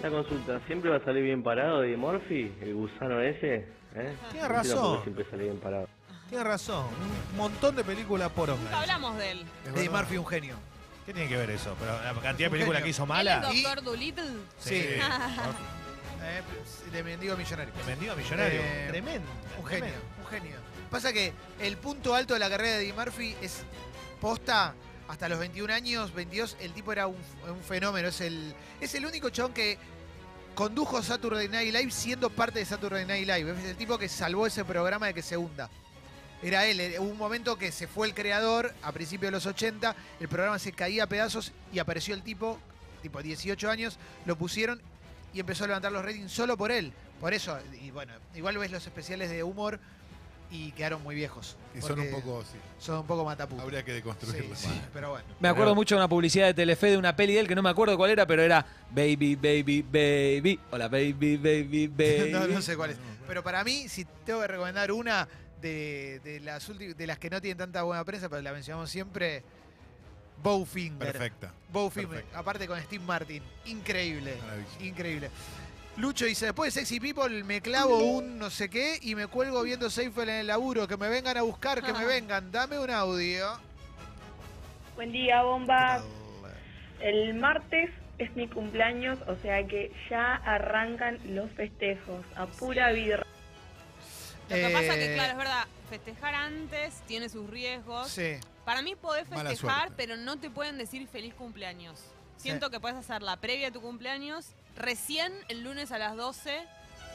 La 0.03 0.11
consulta, 0.11 0.61
¿siempre 0.67 0.91
va 0.91 0.97
a 0.97 1.05
salir 1.05 1.23
bien 1.23 1.43
parado 1.45 1.85
Eddie 1.85 1.97
Murphy, 1.97 2.53
el 2.61 2.75
gusano 2.75 3.21
ese? 3.21 3.69
¿Eh? 3.95 4.17
Tiene 4.33 4.49
razón. 4.49 5.03
siempre 5.03 5.25
sale 5.31 5.45
bien 5.45 5.59
parado. 5.61 5.87
Tienes 6.29 6.47
razón. 6.47 6.87
Un 7.33 7.37
montón 7.37 7.77
de 7.77 7.85
películas 7.85 8.31
por 8.31 8.49
Nunca 8.49 8.61
hombre. 8.63 8.75
hablamos 8.75 9.17
de 9.19 9.31
él. 9.31 9.45
Verdad. 9.67 9.93
Murphy, 9.93 10.17
un 10.17 10.27
genio. 10.27 10.57
¿Qué 11.13 11.17
tiene 11.17 11.29
que 11.29 11.37
ver 11.37 11.51
eso? 11.51 11.77
Pero 11.79 11.93
la 12.03 12.15
cantidad 12.23 12.47
de 12.47 12.51
películas 12.51 12.83
que 12.83 12.89
hizo 12.89 13.03
¿Él 13.03 13.09
mala. 13.09 13.51
Y- 13.53 13.63
Doctor 13.63 13.85
Dolittle? 13.85 14.25
Sí. 14.59 14.87
Eh, 16.25 16.41
de 16.93 17.03
mendigo 17.03 17.37
millonario. 17.37 17.75
De 17.75 17.83
mendigo 17.83 18.13
a 18.13 18.15
millonario. 18.15 18.61
Eh, 18.63 18.85
Tremendo. 18.91 19.29
Un 19.59 19.65
genio, 19.67 19.81
tremendo. 19.89 20.05
un 20.21 20.27
genio. 20.29 20.57
Pasa 20.89 21.13
que 21.13 21.33
el 21.59 21.77
punto 21.79 22.15
alto 22.15 22.35
de 22.35 22.39
la 22.41 22.49
carrera 22.49 22.77
de 22.77 22.85
Eddie 22.85 22.93
Murphy 22.93 23.35
es 23.43 23.65
posta 24.21 24.73
hasta 25.09 25.29
los 25.29 25.41
21 25.41 25.73
años, 25.75 26.15
22, 26.15 26.59
el 26.61 26.73
tipo 26.75 26.93
era 26.93 27.09
un, 27.09 27.17
un 27.51 27.61
fenómeno. 27.65 28.07
Es 28.07 28.21
el, 28.21 28.55
es 28.81 28.95
el 28.95 29.05
único 29.05 29.31
chabón 29.31 29.53
que 29.53 29.79
condujo 30.55 31.03
Saturday 31.03 31.49
Night 31.49 31.75
Live 31.75 31.91
siendo 31.91 32.31
parte 32.31 32.61
de 32.61 32.67
Saturday 32.67 33.05
Night 33.05 33.27
Live. 33.27 33.59
Es 33.59 33.65
el 33.65 33.77
tipo 33.77 33.99
que 33.99 34.09
salvó 34.09 34.47
ese 34.47 34.65
programa 34.65 35.09
de 35.09 35.15
que 35.15 35.23
se 35.23 35.37
hunda. 35.37 35.69
Era 36.43 36.67
él, 36.67 36.81
eh, 36.81 36.99
hubo 36.99 37.09
un 37.11 37.19
momento 37.19 37.57
que 37.57 37.71
se 37.71 37.87
fue 37.87 38.07
el 38.09 38.15
creador 38.15 38.75
a 38.83 38.91
principios 38.93 39.29
de 39.29 39.37
los 39.37 39.47
80, 39.47 39.95
el 40.21 40.29
programa 40.29 40.59
se 40.59 40.73
caía 40.73 41.05
a 41.05 41.07
pedazos 41.07 41.53
y 41.73 41.79
apareció 41.79 42.15
el 42.15 42.23
tipo, 42.23 42.59
tipo 43.01 43.23
18 43.23 43.71
años, 43.71 43.97
lo 44.27 44.37
pusieron 44.37 44.81
y 45.33 45.41
empezó 45.41 45.65
a 45.65 45.67
levantar 45.69 45.93
los 45.93 46.05
ratings 46.05 46.33
solo 46.33 46.57
por 46.57 46.73
él. 46.73 46.93
Por 47.21 47.33
eso, 47.33 47.57
y 47.81 47.93
bueno, 47.93 48.13
igual 48.35 48.59
ves 48.59 48.73
los 48.73 48.85
especiales 48.85 49.31
de 49.31 49.45
humor 49.45 49.79
y 50.51 50.73
quedaron 50.73 51.03
muy 51.05 51.15
viejos. 51.15 51.57
Y 51.79 51.81
son 51.81 52.01
un 52.01 52.11
poco, 52.11 52.43
sí. 52.43 52.59
Son 52.81 52.99
un 52.99 53.07
poco 53.07 53.25
mataputos. 53.25 53.63
Habría 53.63 53.85
que 53.85 53.93
Sí, 53.93 53.97
deconstruirlo. 53.99 54.57
sí, 54.57 54.69
pero 54.93 55.11
bueno. 55.11 55.25
Me 55.39 55.49
acuerdo 55.49 55.71
Pero- 55.71 55.75
mucho 55.77 55.95
de 55.95 56.01
una 56.01 56.09
publicidad 56.09 56.47
de 56.47 56.55
Telefe 56.55 56.89
de 56.91 56.99
una 56.99 57.15
peli 57.15 57.35
de 57.35 57.41
él 57.41 57.49
que 57.49 57.55
no 57.55 57.63
me 57.63 57.71
acuerdo 57.71 57.97
cuál 57.97 58.11
era, 58.11 58.27
pero 58.27 58.43
era 58.43 58.67
Baby, 58.91 59.37
Baby, 59.37 59.83
Baby. 59.83 60.59
Hola, 60.73 60.89
Baby, 60.89 61.37
Baby, 61.37 61.87
Baby. 61.87 62.31
no, 62.33 62.47
no 62.49 62.61
sé 62.61 62.77
cuál 62.77 62.91
es. 62.91 62.97
Pero 63.29 63.43
para 63.45 63.63
mí, 63.65 63.89
si 63.89 64.05
tengo 64.27 64.41
que 64.41 64.49
recomendar 64.49 64.91
una 64.93 65.27
de, 65.63 66.21
de 66.25 66.41
las 66.41 66.69
últimas, 66.69 66.97
de 66.97 67.07
las 67.07 67.19
que 67.19 67.31
no 67.31 67.41
tienen 67.41 67.59
tanta 67.59 67.83
buena 67.85 68.05
prensa, 68.05 68.29
pero 68.29 68.43
la 68.43 68.53
mencionamos 68.53 68.91
siempre, 68.91 69.43
Bowfinger. 70.43 71.13
Perfecta. 71.13 71.53
Bowfinger, 71.73 72.11
Perfecto. 72.11 72.39
aparte 72.39 72.67
con 72.67 72.81
Steve 72.83 73.05
Martin. 73.05 73.43
Increíble. 73.67 74.35
Increíble. 74.81 75.31
Lucho 75.97 76.25
dice, 76.25 76.47
después 76.47 76.75
de 76.75 76.81
Sexy 76.81 77.01
People 77.01 77.45
me 77.45 77.61
clavo 77.61 77.99
un 77.99 78.39
no 78.39 78.49
sé 78.51 78.71
qué 78.71 78.99
y 79.03 79.15
me 79.15 79.27
cuelgo 79.27 79.63
viendo 79.63 79.91
Seinfeld 79.91 80.29
en 80.31 80.37
el 80.37 80.47
laburo. 80.47 80.89
Que 80.89 80.97
me 80.97 81.09
vengan 81.09 81.37
a 81.37 81.43
buscar, 81.43 81.83
que 81.83 81.93
me 81.93 82.05
vengan. 82.07 82.51
Dame 82.51 82.79
un 82.79 82.91
audio. 82.91 83.59
Buen 84.97 85.13
día, 85.13 85.43
bombas. 85.43 86.03
El 87.01 87.35
martes 87.35 87.91
es 88.19 88.35
mi 88.37 88.47
cumpleaños, 88.49 89.19
o 89.27 89.37
sea 89.37 89.67
que 89.67 89.93
ya 90.09 90.35
arrancan 90.37 91.19
los 91.35 91.51
festejos 91.53 92.25
a 92.37 92.47
pura 92.47 92.93
birra. 92.93 93.27
Lo 94.49 94.57
que 94.57 94.69
pasa 94.71 94.95
que, 94.95 95.13
Eh, 95.13 95.15
claro, 95.15 95.33
es 95.33 95.39
verdad, 95.39 95.67
festejar 95.89 96.35
antes 96.35 96.95
tiene 97.07 97.29
sus 97.29 97.49
riesgos. 97.49 98.09
Sí. 98.09 98.37
Para 98.65 98.83
mí 98.83 98.95
podés 98.95 99.27
festejar, 99.29 99.93
pero 99.97 100.17
no 100.17 100.39
te 100.39 100.51
pueden 100.51 100.79
decir 100.79 101.07
feliz 101.09 101.35
cumpleaños. 101.35 101.99
Siento 102.37 102.71
que 102.71 102.81
puedes 102.81 102.99
hacer 102.99 103.23
la 103.23 103.37
previa 103.37 103.67
de 103.67 103.73
tu 103.73 103.81
cumpleaños, 103.81 104.47
recién 104.77 105.33
el 105.49 105.63
lunes 105.63 105.93
a 105.93 105.99
las 105.99 106.17
12 106.17 106.63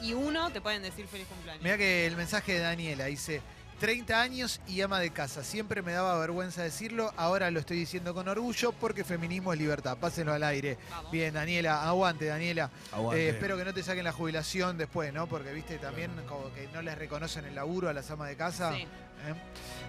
y 0.00 0.14
uno 0.14 0.50
te 0.50 0.60
pueden 0.60 0.82
decir 0.82 1.06
feliz 1.06 1.26
cumpleaños. 1.26 1.62
Mira 1.62 1.76
que 1.76 2.06
el 2.06 2.16
mensaje 2.16 2.54
de 2.54 2.60
Daniela 2.60 3.06
dice, 3.06 3.42
30 3.78 4.20
años 4.20 4.60
y 4.66 4.80
ama 4.80 5.00
de 5.00 5.10
casa. 5.10 5.44
Siempre 5.44 5.82
me 5.82 5.92
daba 5.92 6.18
vergüenza 6.18 6.62
decirlo, 6.62 7.12
ahora 7.16 7.50
lo 7.50 7.60
estoy 7.60 7.78
diciendo 7.78 8.14
con 8.14 8.28
orgullo 8.28 8.72
porque 8.72 9.04
feminismo 9.04 9.52
es 9.52 9.58
libertad. 9.58 9.96
Pásenlo 9.98 10.32
al 10.32 10.42
aire. 10.42 10.78
Vamos. 10.90 11.12
Bien, 11.12 11.34
Daniela, 11.34 11.84
aguante, 11.84 12.26
Daniela. 12.26 12.70
Aguante. 12.92 13.26
Eh, 13.26 13.28
espero 13.30 13.56
que 13.56 13.64
no 13.64 13.72
te 13.72 13.82
saquen 13.82 14.04
la 14.04 14.12
jubilación 14.12 14.78
después, 14.78 15.12
¿no? 15.12 15.26
Porque, 15.28 15.52
viste, 15.52 15.78
también 15.78 16.10
como 16.28 16.52
que 16.52 16.68
no 16.74 16.82
les 16.82 16.98
reconocen 16.98 17.44
el 17.44 17.54
laburo 17.54 17.88
a 17.88 17.92
las 17.92 18.10
amas 18.10 18.28
de 18.28 18.36
casa. 18.36 18.74
Sí. 18.74 18.86
¿Eh? 19.26 19.34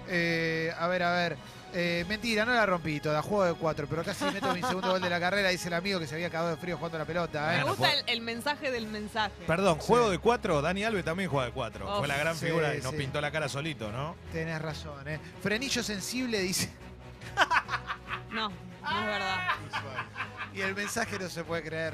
Eh, 0.08 0.74
a 0.78 0.88
ver, 0.88 1.04
a 1.04 1.12
ver. 1.14 1.38
Eh, 1.72 2.04
mentira, 2.10 2.46
no 2.46 2.54
la 2.54 2.66
rompí 2.66 3.00
toda, 3.00 3.22
juego 3.22 3.46
de 3.46 3.54
cuatro, 3.54 3.86
pero 3.88 4.04
casi 4.04 4.26
meto 4.26 4.52
mi 4.56 4.62
segundo 4.64 4.90
gol 4.90 5.00
de 5.02 5.10
la 5.10 5.20
carrera, 5.20 5.50
dice 5.50 5.68
el 5.68 5.76
amigo 5.76 6.00
que 6.00 6.08
se 6.08 6.16
había 6.16 6.32
cagado 6.32 6.50
de 6.50 6.58
frío 6.58 6.78
jugando 6.78 6.96
a 6.98 7.00
la 7.02 7.06
pelota. 7.06 7.54
¿eh? 7.54 7.58
Me 7.60 7.64
gusta 7.66 7.78
fue- 7.90 8.00
el, 8.00 8.10
el 8.10 8.22
mensaje 8.22 8.72
del 8.72 8.88
mensaje. 8.88 9.32
Perdón, 9.46 9.78
Sí. 9.80 9.86
juego 9.86 10.10
de 10.10 10.18
cuatro. 10.18 10.64
Dani 10.64 10.84
Alves 10.84 11.06
también 11.06 11.30
juega 11.30 11.46
de 11.46 11.52
cuatro. 11.52 11.88
Oh, 11.88 12.00
Fue 12.00 12.08
la 12.08 12.18
gran 12.18 12.36
sí, 12.36 12.48
figura 12.48 12.74
y 12.76 12.82
nos 12.82 12.90
sí. 12.94 12.98
pintó 12.98 13.22
la 13.22 13.30
cara 13.30 13.48
solito, 13.48 13.92
¿no? 13.92 14.16
Tenés 14.34 14.60
razón, 14.60 15.08
¿eh? 15.08 15.20
Frenillo 15.44 15.84
sensible, 15.84 16.40
dice. 16.40 16.72
No, 18.32 18.50
no 18.50 19.00
es 19.00 19.06
verdad. 19.06 19.38
Y 20.56 20.62
el 20.62 20.74
mensaje 20.74 21.20
no 21.20 21.30
se 21.30 21.44
puede 21.44 21.62
creer. 21.62 21.94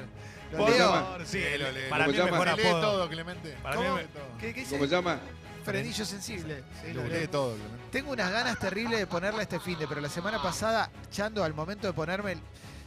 Lo 0.54 0.60
Por 0.60 0.70
leo. 0.70 1.18
sí, 1.26 1.44
para 1.90 2.06
¿Cómo 2.06 2.18
mí 2.18 2.24
mejor 2.32 2.48
apodo. 2.50 2.82
todo, 2.82 3.10
Clemente. 3.10 3.58
Para 3.62 3.76
¿Cómo? 3.76 3.96
mí 3.98 4.04
todo. 4.14 4.24
¿Qué, 4.40 4.54
qué? 4.54 4.64
¿Cómo 4.64 4.86
se 4.86 4.90
llama? 4.92 5.20
Frenillo 5.66 6.06
sensible. 6.06 6.64
Sí, 6.84 6.94
lo 6.94 7.04
Lee 7.04 7.10
leo. 7.10 7.30
todo. 7.30 7.58
Tengo 7.92 8.12
unas 8.12 8.32
ganas 8.32 8.58
terribles 8.60 9.00
de 9.00 9.08
ponerla 9.08 9.42
este 9.42 9.60
fin 9.60 9.78
de, 9.80 9.88
pero 9.88 10.00
la 10.02 10.10
semana 10.10 10.42
pasada, 10.42 10.90
Chando, 11.12 11.44
al 11.44 11.54
momento 11.54 11.88
de 11.88 11.94
ponerme, 11.94 12.34
el- 12.34 12.40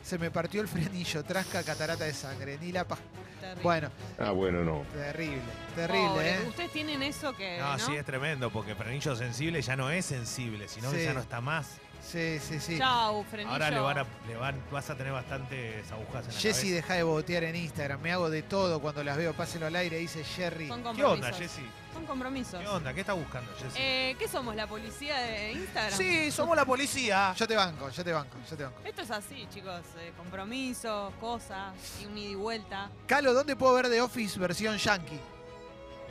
se 0.05 0.17
me 0.19 0.31
partió 0.31 0.61
el 0.63 0.69
frenillo, 0.69 1.23
trasca 1.25 1.63
catarata 1.63 2.05
de 2.05 2.15
sangre, 2.15 2.57
ni 2.61 2.73
la 2.73 2.85
pa- 2.87 2.97
Terrible. 3.41 3.63
Bueno, 3.63 3.91
Ah, 4.19 4.31
bueno, 4.33 4.65
no. 4.65 4.85
terrible, 4.93 5.41
terrible, 5.77 6.09
Pobre, 6.09 6.35
¿eh? 6.35 6.45
Ustedes 6.49 6.73
tienen 6.73 7.03
eso 7.03 7.35
que. 7.37 7.59
No, 7.59 7.73
No, 7.77 7.79
sí, 7.79 7.95
es 7.95 8.05
tremendo, 8.05 8.51
porque 8.51 8.75
frenillo 8.75 9.15
sensible 9.17 9.63
ya 9.63 9.77
no 9.77 9.91
es 9.91 10.05
sensible, 10.07 10.69
sino 10.69 10.91
que 10.91 11.05
ya 11.05 11.15
no 11.15 11.21
está 11.21 11.41
más. 11.41 11.69
Sí, 12.03 12.39
sí, 12.41 12.59
sí. 12.59 12.79
Chau, 12.79 13.23
frenillo. 13.25 13.53
Ahora 13.53 13.71
le 13.71 13.81
van 13.81 13.99
a, 13.99 14.07
le 14.27 14.37
van, 14.37 14.57
vas 14.73 14.89
a 14.89 14.95
tener 14.97 15.13
bastantes 15.13 15.91
agujas 15.93 16.27
en 16.27 16.35
la 16.35 16.41
Jessy, 16.41 16.71
deja 16.71 16.95
de 16.95 17.03
botear 17.03 17.45
en 17.45 17.57
Instagram. 17.57 18.01
Me 18.01 18.13
hago 18.13 18.31
de 18.31 18.43
todo 18.43 18.81
cuando 18.81 19.05
las 19.05 19.17
veo. 19.17 19.35
Pásenlo 19.35 19.67
al 19.67 19.77
aire, 19.77 19.99
dice 19.99 20.25
Jerry. 20.25 20.71
¿Qué 20.97 21.05
onda, 21.05 21.33
Jessy? 21.33 21.63
Son 21.99 22.07
compromisos. 22.07 22.61
¿Qué 22.61 22.69
onda? 22.69 22.95
¿Qué 22.95 23.01
está 23.01 23.13
buscando, 23.15 23.51
Jessy? 23.59 23.77
Eh, 23.77 24.15
¿Qué 24.19 24.29
somos? 24.29 24.55
¿La 24.55 24.69
policía 24.69 25.17
de 25.19 25.53
Instagram? 25.55 25.99
sí, 25.99 26.31
somos 26.31 26.55
la 26.57 26.65
policía. 26.65 27.35
Yo 27.37 27.49
te 27.49 27.57
banco, 27.57 27.91
yo 27.91 28.05
te 28.05 28.13
banco, 28.13 28.37
yo 28.49 28.57
te 28.57 28.63
banco. 28.65 28.79
Esto 28.85 29.03
es 29.03 29.11
así, 29.11 29.49
chicos. 29.53 29.81
eh, 29.99 30.13
compromisos, 30.17 31.13
cosas, 31.21 31.75
y 32.01 32.07
un 32.07 32.17
ida 32.17 32.31
y 32.31 32.35
vuelta. 32.37 32.89
Calo, 33.09 33.33
¿dónde 33.35 33.57
puedo 33.57 33.75
ver 33.75 33.89
The 33.89 34.01
Office 34.01 34.39
versión 34.39 34.77
yankee? 34.79 35.19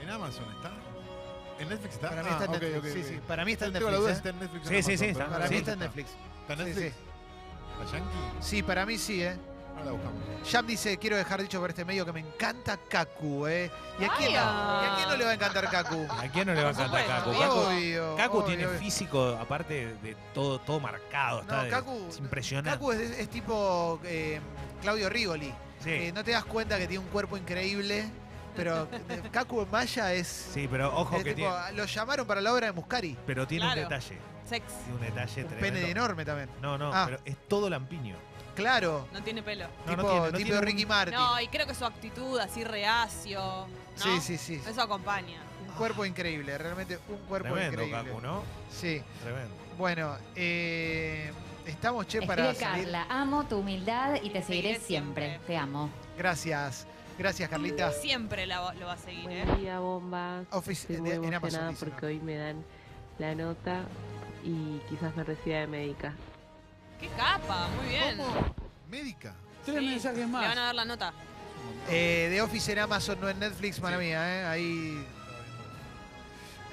¿En 0.01 0.09
Amazon 0.09 0.45
está? 0.57 0.71
¿En 1.59 1.69
Netflix 1.69 1.93
está? 1.95 2.09
Para 2.09 2.23
mí 2.23 2.29
Ah, 2.29 2.33
está 2.33 2.43
en 2.45 2.49
ok, 2.51 2.61
Netflix. 2.61 2.77
ok, 2.77 2.93
sí, 2.93 2.99
ok. 2.99 3.07
sí. 3.07 3.21
Para 3.25 3.45
mí 3.45 3.51
está 3.53 3.65
en 3.67 3.73
Tengo 3.73 3.89
la 3.91 3.97
duda 3.97 4.15
si 4.15 4.21
Netflix. 4.21 4.25
está 4.25 4.29
¿eh? 4.29 4.31
en 4.31 4.39
Netflix 4.39 4.65
o 4.65 4.69
Sí, 4.69 4.75
en 4.75 4.83
sí, 4.83 4.91
Amazon, 4.91 5.07
sí, 5.07 5.13
pero. 5.17 5.29
Para 5.31 5.45
mí 5.47 5.49
Sí. 5.55 5.59
está 5.59 5.71
en 5.73 5.79
Netflix. 5.79 6.09
¿Está 6.41 6.53
en 6.53 6.59
Sí, 6.59 6.65
Netflix? 6.65 6.93
sí. 6.93 6.99
¿La 7.79 7.91
Yankee? 7.91 8.17
Sí, 8.41 8.63
para 8.63 8.85
mí 8.85 8.97
sí, 8.97 9.23
¿eh? 9.23 9.37
No 9.77 9.85
la 9.85 9.91
buscamos. 9.91 10.23
Jam 10.49 10.65
dice, 10.65 10.97
quiero 10.97 11.17
dejar 11.17 11.41
dicho 11.41 11.59
por 11.59 11.69
este 11.69 11.83
medio 11.85 12.05
que 12.05 12.13
me 12.13 12.19
encanta 12.21 12.77
Kaku, 12.77 13.47
¿eh? 13.47 13.69
¿Y 13.99 14.03
a 14.05 14.09
quién, 14.17 14.33
no? 14.33 14.39
Vaya. 14.39 14.81
¿Y 14.81 14.91
a 14.91 14.95
quién 14.95 15.09
no 15.09 15.17
le 15.17 15.25
va 15.25 15.31
a 15.31 15.33
encantar 15.33 15.69
Kaku? 15.69 16.07
¿A 16.09 16.27
quién 16.29 16.47
no 16.47 16.53
le 16.53 16.63
va 16.63 16.69
a 16.69 16.71
encantar 16.71 17.27
Obvio, 17.27 18.15
Cacu 18.15 18.37
obvio, 18.37 18.45
tiene 18.47 18.67
obvio. 18.67 18.79
físico, 18.79 19.37
aparte 19.39 19.95
de 20.01 20.15
todo, 20.33 20.59
todo 20.59 20.79
marcado. 20.79 21.41
Está 21.41 21.57
No, 21.57 21.63
de- 21.63 21.69
Cacu, 21.69 22.05
es 22.09 22.17
impresionante. 22.19 22.71
Kaku 22.71 22.91
es, 22.93 23.11
es 23.19 23.29
tipo 23.29 23.99
eh, 24.05 24.39
Claudio 24.81 25.09
Rigoli. 25.09 25.53
sí. 25.83 26.11
no 26.13 26.23
te 26.23 26.31
das 26.31 26.45
cuenta 26.45 26.77
que 26.77 26.87
tiene 26.87 27.03
un 27.03 27.09
cuerpo 27.11 27.35
increíble, 27.37 28.09
pero 28.55 28.87
Kaku 29.31 29.61
en 29.61 29.71
Maya 29.71 30.13
es... 30.13 30.27
sí, 30.27 30.67
pero 30.71 30.95
ojo 30.95 31.17
es 31.17 31.23
que 31.23 31.33
tipo, 31.35 31.49
tiene. 31.49 31.77
Lo 31.77 31.85
llamaron 31.85 32.25
para 32.25 32.41
la 32.41 32.53
obra 32.53 32.67
de 32.67 32.71
Muscari. 32.73 33.17
Pero 33.25 33.45
tiene 33.45 33.65
Claro. 33.65 33.81
un 33.81 33.89
detalle. 33.89 34.17
Sex. 34.47 34.63
Tiene 34.85 34.93
un 34.93 35.01
detalle 35.01 35.41
Un 35.43 35.49
tremendo. 35.49 35.79
pene 35.79 35.91
enorme 35.91 36.23
también. 36.25 36.49
No, 36.61 36.77
no, 36.77 36.91
Ah. 36.93 37.03
pero 37.05 37.19
es 37.25 37.35
todo 37.49 37.69
lampiño. 37.69 38.15
Claro. 38.57 39.07
No 39.13 39.21
tiene 39.23 39.41
pelo. 39.43 39.67
No, 39.85 39.95
no 39.95 39.97
tipo 39.97 40.01
tiene- 40.11 40.19
no 40.19 40.25
tipo 40.25 40.37
tiene 40.37 40.57
un- 40.59 40.63
Ricky 40.65 40.85
Martin. 40.85 41.13
No, 41.15 41.39
y 41.41 41.47
creo 41.47 41.65
que 41.67 41.75
su 41.75 41.85
actitud 41.85 42.37
así 42.39 42.63
reacio. 42.63 43.39
¿no? 43.39 43.67
Sí, 44.03 44.19
sí, 44.19 44.37
sí. 44.37 44.61
Eso 44.67 44.81
acompaña. 44.81 45.37
Un 45.67 45.73
cuerpo 45.75 46.03
increíble, 46.05 46.57
realmente 46.57 46.97
un 47.07 47.17
cuerpo 47.27 47.53
Tremendo, 47.53 47.83
increíble. 47.83 48.21
¿no? 48.21 48.43
Sí. 48.71 49.01
Tremendo. 49.23 49.53
Bueno, 49.77 50.15
eh, 50.35 51.31
estamos, 51.67 52.07
che, 52.07 52.17
Escribe 52.17 52.35
para 52.35 52.53
salir. 52.55 52.83
Carla, 52.85 53.05
amo 53.09 53.45
tu 53.45 53.57
humildad 53.59 54.15
y 54.23 54.31
te 54.31 54.41
seguiré 54.41 54.73
seguiré 54.73 54.79
siempre. 54.79 55.25
siempre. 55.27 55.47
Te 55.47 55.57
amo. 55.57 55.89
Gracias. 56.17 56.87
Gracias, 57.17 57.49
Carlita. 57.49 57.91
Siempre 57.91 58.45
la 58.45 58.73
lo 58.73 58.85
va 58.87 58.93
a 58.93 58.97
seguir, 58.97 59.29
¿eh? 59.31 59.43
Buen 59.45 59.61
día, 59.61 59.79
bombas. 59.79 60.45
Office 60.51 60.81
Estoy 60.81 60.95
en, 60.95 61.01
muy 61.03 61.11
en 61.11 61.75
porque 61.75 62.05
hoy 62.05 62.19
me 62.19 62.35
dan 62.37 62.63
la 63.19 63.33
nota 63.33 63.83
y 64.43 64.79
quizás 64.89 65.15
me 65.15 65.23
reciba 65.23 65.57
de 65.57 65.67
médica. 65.67 66.13
¡Qué 66.99 67.07
capa! 67.09 67.69
Muy 67.75 67.89
bien. 67.89 68.17
¿Cómo? 68.17 68.55
¿Médica? 68.89 69.35
Sí, 69.65 69.71
Le 69.71 70.25
van 70.25 70.57
a 70.57 70.65
dar 70.65 70.75
la 70.75 70.85
nota. 70.85 71.13
Eh, 71.89 72.27
The 72.31 72.41
Office 72.41 72.71
en 72.71 72.79
Amazon, 72.79 73.19
no 73.19 73.29
en 73.29 73.39
Netflix, 73.39 73.79
para 73.79 73.97
mía, 73.97 74.41
¿eh? 74.41 74.45
Ahí. 74.45 75.05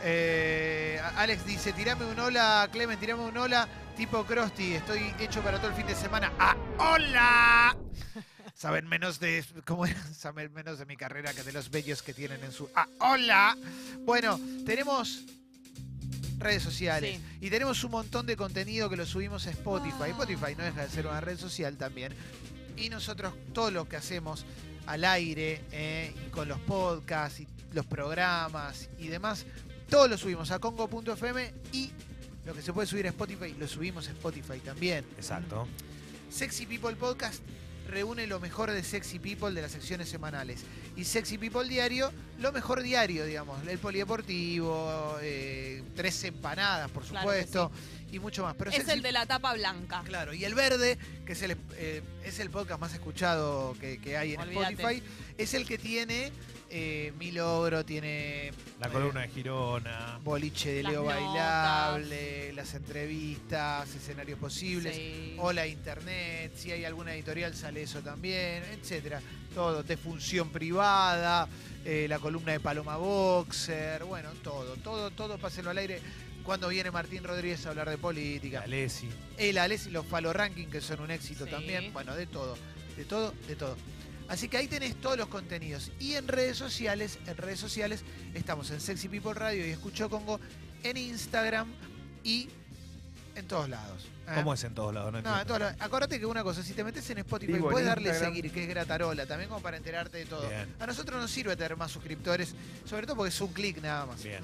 Eh, 0.03 1.01
Alex 1.17 1.45
dice: 1.45 1.73
Tirame 1.73 2.05
un 2.05 2.19
hola, 2.19 2.69
Clemen, 2.71 2.99
tirame 2.99 3.23
un 3.23 3.37
hola, 3.37 3.69
tipo 3.97 4.25
Krusty. 4.25 4.75
Estoy 4.75 5.15
hecho 5.19 5.41
para 5.43 5.59
todo 5.59 5.71
el 5.71 5.77
fin 5.77 5.87
de 5.87 5.95
semana. 5.95 6.33
¡Ah, 6.39 6.57
hola! 6.79 7.77
Saben 8.55 8.87
menos 8.87 9.19
de. 9.19 9.45
¿Cómo 9.67 9.87
era? 9.87 10.01
Saben 10.15 10.53
menos 10.53 10.79
de 10.79 10.87
mi 10.87 10.97
carrera 10.97 11.33
que 11.33 11.43
de 11.43 11.53
los 11.53 11.71
bellos 11.71 12.03
que 12.03 12.15
tienen 12.15 12.43
en 12.45 12.53
su. 12.53 12.69
¡Ah, 12.75 12.87
hola! 13.01 13.57
Bueno, 14.01 14.39
tenemos 14.65 15.23
redes 16.45 16.63
sociales. 16.63 17.17
Sí. 17.17 17.47
Y 17.47 17.51
tenemos 17.51 17.83
un 17.83 17.91
montón 17.91 18.27
de 18.27 18.37
contenido 18.37 18.89
que 18.89 18.97
lo 18.97 19.07
subimos 19.07 19.47
a 19.47 19.51
Spotify. 19.51 19.97
Ah. 20.03 20.09
Spotify 20.09 20.55
no 20.57 20.65
deja 20.65 20.83
de 20.83 20.91
ser 20.91 21.07
una 21.07 21.21
red 21.21 21.39
social 21.39 21.77
también. 21.77 22.13
Y 22.77 22.89
nosotros, 22.89 23.35
todo 23.53 23.71
lo 23.71 23.89
que 23.89 23.97
hacemos 23.97 24.45
al 24.87 25.05
aire, 25.05 25.63
eh, 25.73 26.15
y 26.27 26.31
con 26.31 26.49
los 26.49 26.61
podcasts 26.61 27.41
y 27.41 27.49
los 27.73 27.87
programas 27.87 28.89
y 28.99 29.09
demás, 29.09 29.47
todo 29.89 30.09
lo 30.09 30.19
subimos 30.19 30.51
a 30.51 30.59
congo.fm 30.59 31.53
y 31.73 31.91
lo 32.45 32.55
que 32.55 32.63
se 32.63 32.73
puede 32.73 32.87
subir 32.87 33.07
a 33.07 33.11
Spotify, 33.11 33.55
lo 33.59 33.67
subimos 33.67 34.09
a 34.09 34.11
Spotify 34.13 34.59
también. 34.61 35.05
Exacto. 35.17 35.67
Sexy 36.31 36.67
People 36.67 36.95
Podcast 36.97 37.43
reúne 37.95 38.27
lo 38.27 38.41
mejor 38.41 38.71
de 38.71 38.83
Sexy 38.83 39.19
People 39.19 39.53
de 39.53 39.63
las 39.63 39.73
secciones 39.73 40.09
semanales. 40.09 40.65
Y 40.97 41.05
Sexy 41.05 41.39
People 41.39 41.67
Diario, 41.69 42.13
lo 42.41 42.53
mejor 42.53 42.83
diario, 42.83 43.25
digamos. 43.25 43.67
El 43.67 43.79
polideportivo, 43.79 45.17
eh, 45.23 45.83
tres 45.95 46.25
empanadas, 46.25 46.91
por 46.91 47.05
Claro 47.05 47.21
supuesto, 47.21 47.71
y 48.15 48.21
mucho 48.21 48.45
más. 48.45 48.55
Pero 48.57 48.71
Es 48.71 48.89
el 48.89 49.03
de 49.03 49.13
la 49.13 49.27
tapa 49.27 49.53
blanca. 49.55 50.03
Claro, 50.05 50.33
y 50.35 50.45
el 50.45 50.55
verde, 50.55 50.99
que 51.27 51.33
es 51.33 51.43
el, 51.43 51.57
eh, 51.77 52.03
es 52.25 52.39
el 52.39 52.51
podcast 52.51 52.81
más 52.81 52.95
escuchado 52.95 53.75
que, 53.81 54.01
que 54.01 54.17
hay 54.17 54.35
en 54.35 54.41
Olvídate. 54.41 54.75
Spotify, 54.75 55.03
es 55.37 55.55
el 55.55 55.67
que 55.67 55.79
tiene 55.79 56.33
eh, 56.71 57.13
Mi 57.19 57.31
Logro, 57.33 57.85
tiene 57.85 58.53
La 58.81 58.87
eh, 58.87 58.91
columna 58.91 59.21
de 59.23 59.29
Girona. 59.29 60.19
Boliche 60.23 60.73
de 60.73 60.83
Leo 60.85 61.03
notas. 61.05 61.17
Bailable, 61.17 62.53
las 62.53 62.75
entrevistas, 62.75 63.95
escenarios 63.95 64.39
posibles, 64.39 64.95
Sí. 64.95 65.37
Hola 65.39 65.67
Internet, 65.67 66.53
si 66.57 66.71
hay 66.71 66.85
alguna 66.85 67.15
editorial 67.15 67.55
sale 67.55 67.83
eso 67.83 68.01
también, 68.01 68.63
etcétera. 68.73 69.21
Todo, 69.55 69.83
de 69.83 69.97
función 69.97 70.51
privada, 70.51 71.49
eh, 71.85 72.07
la 72.09 72.19
columna 72.19 72.53
de 72.53 72.61
Paloma 72.61 72.97
Boxer, 72.97 74.05
bueno, 74.05 74.31
todo, 74.43 74.75
todo, 74.77 75.11
todo, 75.11 75.39
pásenlo 75.39 75.71
al 75.71 75.79
aire. 75.79 76.01
Cuando 76.45 76.69
viene 76.69 76.91
Martín 76.91 77.25
Rodríguez 77.25 77.65
a 77.67 77.71
hablar 77.71 77.89
de 77.89 77.97
política. 77.99 78.63
Alessi. 78.63 79.09
El 79.39 79.59
Ales 79.59 79.87
y 79.87 79.91
los 79.91 80.05
Falo 80.07 80.33
Ranking, 80.33 80.67
que 80.67 80.81
son 80.81 81.01
un 81.01 81.11
éxito 81.11 81.45
Sí. 81.47 81.51
también. 81.51 81.93
Bueno, 81.93 82.15
de 82.15 82.27
todo, 82.27 82.57
de 82.97 83.05
todo, 83.05 83.33
de 83.49 83.57
todo. 83.57 83.77
Así 84.29 84.49
que 84.49 84.57
ahí 84.59 84.69
tenés 84.69 84.95
todos 85.01 85.17
los 85.19 85.29
contenidos. 85.29 85.91
Y 85.99 86.15
en 86.15 86.29
redes 86.29 86.57
sociales, 86.57 87.19
en 87.27 87.37
redes 87.37 87.59
sociales, 87.61 88.03
estamos 88.35 88.71
en 88.71 88.81
Sexy 88.81 89.09
People 89.09 89.35
Radio 89.35 89.67
y 89.67 89.71
Escucho 89.71 90.09
Congo, 90.11 90.39
en 90.83 90.97
Instagram 90.97 91.67
y 92.23 92.49
en 93.37 93.47
todos 93.47 93.69
lados. 93.69 94.05
¿eh? 94.29 94.33
¿Cómo 94.37 94.55
es 94.55 94.65
en 94.65 94.75
todos 94.75 94.95
lados? 94.95 95.13
No 95.13 95.21
No, 95.23 95.41
en 95.41 95.47
todos 95.47 95.61
lados. 95.61 95.77
Acuérdate 95.81 96.19
que 96.21 96.27
una 96.27 96.43
cosa, 96.43 96.63
si 96.63 96.73
te 96.73 96.85
metes 96.85 97.09
en 97.11 97.19
Spotify, 97.19 97.55
en 97.55 97.61
puedes 97.63 97.87
darle 97.87 98.09
Instagram. 98.11 98.35
seguir, 98.35 98.53
que 98.53 98.63
es 98.63 98.69
gratarola, 98.69 99.27
también 99.27 99.49
como 99.49 99.61
para 99.63 99.77
enterarte 99.77 100.19
de 100.19 100.27
todo. 100.27 100.49
Bien. 100.49 100.75
A 100.79 100.87
nosotros 100.87 101.21
nos 101.21 101.31
sirve 101.31 101.57
tener 101.57 101.77
más 101.77 101.91
suscriptores, 101.91 102.55
sobre 102.89 103.07
todo 103.07 103.17
porque 103.17 103.31
es 103.31 103.41
un 103.41 103.53
clic 103.53 103.81
nada 103.83 104.07
más. 104.07 104.23
Bien. 104.23 104.41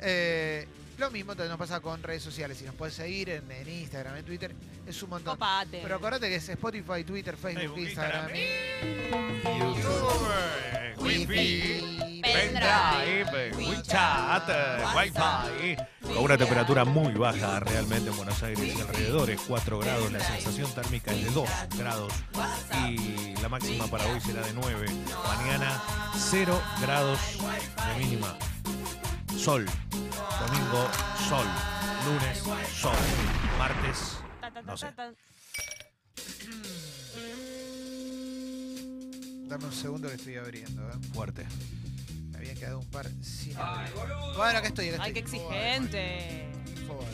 Eh, 0.00 0.66
lo 1.02 1.10
mismo 1.10 1.34
nos 1.34 1.58
pasa 1.58 1.80
con 1.80 2.00
redes 2.00 2.22
sociales. 2.22 2.56
Si 2.56 2.64
nos 2.64 2.76
puedes 2.76 2.94
seguir 2.94 3.28
en, 3.30 3.50
en 3.50 3.68
Instagram, 3.68 4.16
en 4.18 4.24
Twitter, 4.24 4.54
es 4.86 5.02
un 5.02 5.10
montón. 5.10 5.34
Copate. 5.34 5.80
Pero 5.82 5.96
acordate 5.96 6.28
que 6.28 6.36
es 6.36 6.48
Spotify, 6.48 7.02
Twitter, 7.04 7.36
Facebook, 7.36 7.74
Facebook, 7.74 7.88
Instagram. 7.88 8.28
YouTube, 9.58 10.28
Wi-Fi, 10.98 12.22
pendrive, 12.22 13.52
WeChat, 13.56 14.48
Wi-Fi. 14.94 15.76
Con 16.14 16.18
una 16.18 16.38
temperatura 16.38 16.84
muy 16.84 17.14
baja 17.14 17.58
realmente 17.58 18.10
en 18.10 18.16
Buenos 18.16 18.40
Aires 18.44 18.76
y 18.76 18.80
alrededores, 18.80 19.40
4 19.48 19.78
grados, 19.80 20.12
la 20.12 20.20
sensación 20.20 20.72
térmica 20.72 21.12
es 21.12 21.24
de 21.24 21.30
2 21.32 21.48
grados. 21.78 22.12
Y 22.88 23.34
la 23.42 23.48
máxima 23.48 23.88
para 23.88 24.06
hoy 24.06 24.20
será 24.20 24.42
de 24.42 24.52
9. 24.52 24.86
Mañana 25.26 25.82
0 26.14 26.62
grados 26.80 27.18
de 27.40 28.04
mínima. 28.04 28.36
Sol. 29.36 29.66
Domingo, 30.40 30.88
sol. 31.28 31.46
Lunes, 32.06 32.38
sol. 32.74 32.96
Martes, 33.58 34.18
no 34.64 34.76
sé. 34.76 34.92
ta. 34.92 35.12
Dame 39.48 39.64
un 39.66 39.72
segundo 39.72 40.08
que 40.08 40.14
estoy 40.14 40.36
abriendo. 40.36 40.82
¿eh? 40.88 40.94
fuerte. 41.12 41.46
Me 42.30 42.38
había 42.38 42.54
quedado 42.54 42.78
un 42.78 42.90
par 42.90 43.06
sin 43.22 43.56
abrir. 43.56 43.92
Bueno, 44.36 44.58
acá 44.58 44.68
estoy. 44.68 44.88
Acá 44.90 45.02
Ay, 45.04 45.12
qué 45.12 45.20
estoy. 45.20 45.38
exigente. 45.40 46.48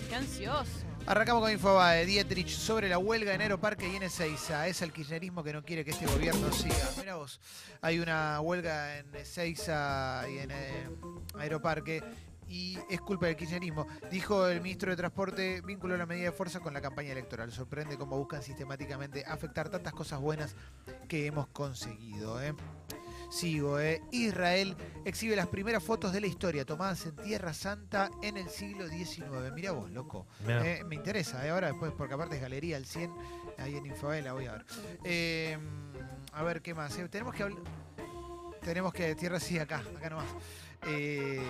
Qué 0.08 0.14
ansioso. 0.14 0.70
Arrancamos 1.08 1.42
con 1.42 1.50
Infobae, 1.50 2.04
Dietrich, 2.04 2.50
sobre 2.50 2.86
la 2.86 2.98
huelga 2.98 3.32
en 3.32 3.40
Aeroparque 3.40 3.88
y 3.88 3.96
en 3.96 4.02
Ezeiza. 4.02 4.68
Es 4.68 4.82
el 4.82 4.92
kirchnerismo 4.92 5.42
que 5.42 5.54
no 5.54 5.64
quiere 5.64 5.82
que 5.82 5.92
este 5.92 6.04
gobierno 6.04 6.52
siga. 6.52 6.86
Mira 6.98 7.14
vos, 7.14 7.40
hay 7.80 7.98
una 7.98 8.38
huelga 8.42 8.98
en 8.98 9.14
Ezeiza 9.14 10.26
y 10.28 10.36
en 10.36 10.50
eh, 10.50 10.90
Aeroparque 11.38 12.02
y 12.46 12.78
es 12.90 13.00
culpa 13.00 13.24
del 13.24 13.36
kirchnerismo. 13.36 13.86
Dijo 14.10 14.48
el 14.48 14.60
ministro 14.60 14.90
de 14.90 14.98
Transporte, 14.98 15.62
vinculó 15.62 15.96
la 15.96 16.04
medida 16.04 16.26
de 16.26 16.32
fuerza 16.32 16.60
con 16.60 16.74
la 16.74 16.82
campaña 16.82 17.12
electoral. 17.12 17.50
Sorprende 17.52 17.96
cómo 17.96 18.18
buscan 18.18 18.42
sistemáticamente 18.42 19.24
afectar 19.26 19.70
tantas 19.70 19.94
cosas 19.94 20.20
buenas 20.20 20.56
que 21.08 21.24
hemos 21.24 21.46
conseguido. 21.48 22.42
¿eh? 22.42 22.52
Sigo, 23.30 23.78
¿eh? 23.78 24.02
Israel 24.10 24.76
exhibe 25.04 25.36
las 25.36 25.48
primeras 25.48 25.82
fotos 25.82 26.12
de 26.12 26.20
la 26.20 26.26
historia 26.26 26.64
tomadas 26.64 27.04
en 27.06 27.16
Tierra 27.16 27.52
Santa 27.52 28.10
en 28.22 28.36
el 28.36 28.48
siglo 28.48 28.88
XIX. 28.88 29.52
Mira 29.54 29.72
vos, 29.72 29.90
loco. 29.90 30.26
Eh, 30.46 30.82
me 30.86 30.94
interesa, 30.94 31.46
¿eh? 31.46 31.50
ahora 31.50 31.68
después, 31.68 31.92
porque 31.96 32.14
aparte 32.14 32.36
es 32.36 32.42
Galería 32.42 32.76
al 32.76 32.86
100, 32.86 33.12
ahí 33.58 33.76
en 33.76 33.86
Infobae 33.86 34.22
la 34.22 34.32
voy 34.32 34.46
a 34.46 34.52
ver. 34.52 35.58
A 36.32 36.42
ver, 36.42 36.62
¿qué 36.62 36.74
más? 36.74 36.96
Tenemos 37.10 37.34
que 37.34 37.42
hablar... 37.42 37.58
Tenemos 38.62 38.92
que... 38.92 39.14
Tierra 39.14 39.40
sí, 39.40 39.58
acá, 39.58 39.82
acá 39.96 40.10
nomás. 40.10 40.26
Eh, 40.86 41.40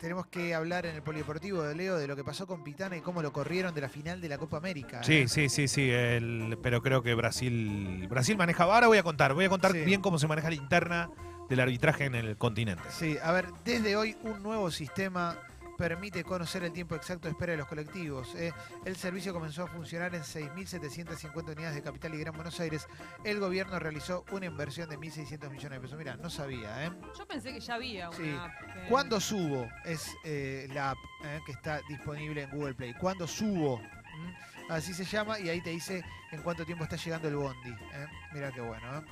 tenemos 0.00 0.26
que 0.26 0.54
hablar 0.54 0.86
en 0.86 0.94
el 0.96 1.02
polideportivo 1.02 1.62
de 1.62 1.74
Leo 1.74 1.96
de 1.98 2.06
lo 2.06 2.16
que 2.16 2.24
pasó 2.24 2.46
con 2.46 2.62
Pitana 2.64 2.96
y 2.96 3.00
cómo 3.00 3.22
lo 3.22 3.32
corrieron 3.32 3.74
de 3.74 3.80
la 3.80 3.88
final 3.88 4.20
de 4.20 4.28
la 4.28 4.38
Copa 4.38 4.56
América. 4.58 5.02
Sí, 5.02 5.18
¿eh? 5.18 5.28
sí, 5.28 5.48
sí, 5.48 5.68
sí. 5.68 5.90
el- 5.90 6.58
pero 6.62 6.82
creo 6.82 7.02
que 7.02 7.14
Brasil. 7.14 8.06
Brasil 8.08 8.36
manejaba. 8.36 8.74
Ahora 8.74 8.86
voy 8.86 8.98
a 8.98 9.02
contar. 9.02 9.34
Voy 9.34 9.44
a 9.44 9.48
contar 9.48 9.72
Sí. 9.72 9.80
bien 9.80 10.00
cómo 10.00 10.18
se 10.18 10.26
maneja 10.26 10.48
la 10.48 10.54
interna 10.56 11.10
del 11.48 11.60
arbitraje 11.60 12.04
en 12.04 12.14
el 12.14 12.36
continente. 12.36 12.82
Sí, 12.90 13.16
a 13.22 13.32
ver, 13.32 13.46
desde 13.64 13.96
hoy 13.96 14.16
un 14.22 14.42
nuevo 14.42 14.70
sistema 14.70 15.36
permite 15.82 16.24
conocer 16.24 16.64
el 16.64 16.72
tiempo 16.72 16.96
exacto 16.96 17.28
de 17.28 17.32
espera 17.32 17.52
de 17.52 17.58
los 17.58 17.68
colectivos. 17.68 18.34
¿eh? 18.34 18.52
El 18.84 18.96
servicio 18.96 19.32
comenzó 19.32 19.62
a 19.62 19.66
funcionar 19.68 20.12
en 20.14 20.22
6.750 20.22 21.52
unidades 21.52 21.76
de 21.76 21.82
Capital 21.82 22.14
y 22.14 22.18
Gran 22.18 22.34
Buenos 22.34 22.58
Aires. 22.58 22.88
El 23.22 23.38
gobierno 23.38 23.78
realizó 23.78 24.24
una 24.32 24.46
inversión 24.46 24.90
de 24.90 24.98
1.600 24.98 25.48
millones 25.50 25.70
de 25.70 25.80
pesos. 25.80 25.96
Mira, 25.96 26.16
no 26.16 26.28
sabía. 26.28 26.84
¿eh? 26.84 26.90
Yo 27.16 27.26
pensé 27.28 27.52
que 27.52 27.60
ya 27.60 27.74
había 27.74 28.08
una 28.10 28.18
Sí. 28.18 28.36
app 28.36 28.50
que- 28.74 28.88
Cuando 28.88 29.20
subo 29.20 29.68
es 29.84 30.14
eh, 30.24 30.68
la 30.72 30.90
app 30.90 30.98
¿eh? 31.24 31.40
que 31.46 31.52
está 31.52 31.80
disponible 31.88 32.42
en 32.42 32.50
Google 32.50 32.74
Play. 32.74 32.94
Cuando 32.94 33.28
subo, 33.28 33.78
¿m? 33.80 34.36
así 34.70 34.92
se 34.92 35.04
llama, 35.04 35.38
y 35.38 35.48
ahí 35.48 35.60
te 35.60 35.70
dice 35.70 36.02
en 36.32 36.42
cuánto 36.42 36.66
tiempo 36.66 36.82
está 36.84 36.96
llegando 36.96 37.28
el 37.28 37.36
bondi. 37.36 37.70
¿eh? 37.70 38.06
Mira 38.34 38.50
qué 38.50 38.60
bueno. 38.60 38.98
¿eh? 38.98 39.02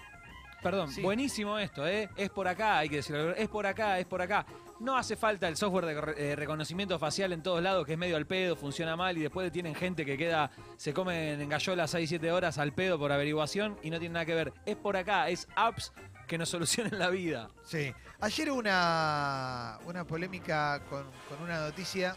Perdón, 0.63 0.91
Sí. 0.91 1.01
buenísimo 1.01 1.59
esto, 1.61 1.87
¿eh? 1.87 2.09
Es 2.17 2.29
por 2.31 2.49
acá, 2.49 2.79
hay 2.79 2.89
que 2.89 2.97
decirlo. 2.97 3.31
Es 3.37 3.49
por 3.49 3.67
acá, 3.67 4.01
es 4.01 4.07
por 4.07 4.21
acá. 4.21 4.45
No 4.79 4.97
hace 4.97 5.17
falta 5.17 5.49
el 5.49 5.57
software 5.57 5.87
de 5.87 6.31
eh, 6.33 6.37
reconocimiento 6.37 6.99
facial 6.99 7.33
en 7.33 7.43
todos 7.43 7.63
lados, 7.63 7.87
que 7.87 7.93
es 7.93 7.99
medio 7.99 8.17
al 8.17 8.27
pedo, 8.27 8.57
funciona 8.57 8.95
mal 8.95 9.17
y 9.17 9.23
después 9.23 9.51
tienen 9.51 9.75
gente 9.75 10.05
que 10.05 10.19
queda, 10.19 10.51
se 10.77 10.93
comen 10.93 11.41
en 11.41 11.49
gallola 11.49 11.85
6-7 11.85 12.31
horas 12.31 12.59
al 12.59 12.73
pedo 12.73 12.99
por 12.99 13.11
averiguación 13.11 13.79
y 13.83 13.91
no 13.91 13.99
tiene 13.99 14.15
nada 14.15 14.27
que 14.27 14.35
ver. 14.35 14.53
Es 14.67 14.77
por 14.77 14.97
acá, 14.99 15.31
es 15.31 15.49
apps 15.57 15.93
que 16.29 16.37
nos 16.37 16.49
solucionen 16.51 16.99
la 16.99 17.09
vida. 17.09 17.49
Sí. 17.65 17.93
Ayer 18.21 18.51
una, 18.51 19.79
una 19.87 20.05
polémica 20.05 20.83
con, 20.91 21.05
con 21.29 21.43
una 21.43 21.61
noticia 21.61 22.15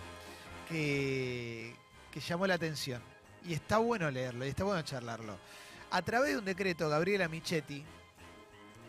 que, 0.68 1.74
que 2.12 2.20
llamó 2.20 2.46
la 2.46 2.56
atención. 2.56 3.01
Y 3.48 3.54
está 3.54 3.78
bueno 3.78 4.12
leerlo, 4.12 4.46
y 4.46 4.50
está 4.50 4.66
bueno 4.66 4.82
charlarlo. 4.82 5.38
A 5.92 6.01
través 6.01 6.34
de 6.34 6.39
un 6.39 6.46
decreto, 6.46 6.89
Gabriela 6.89 7.30
Michetti 7.30 7.86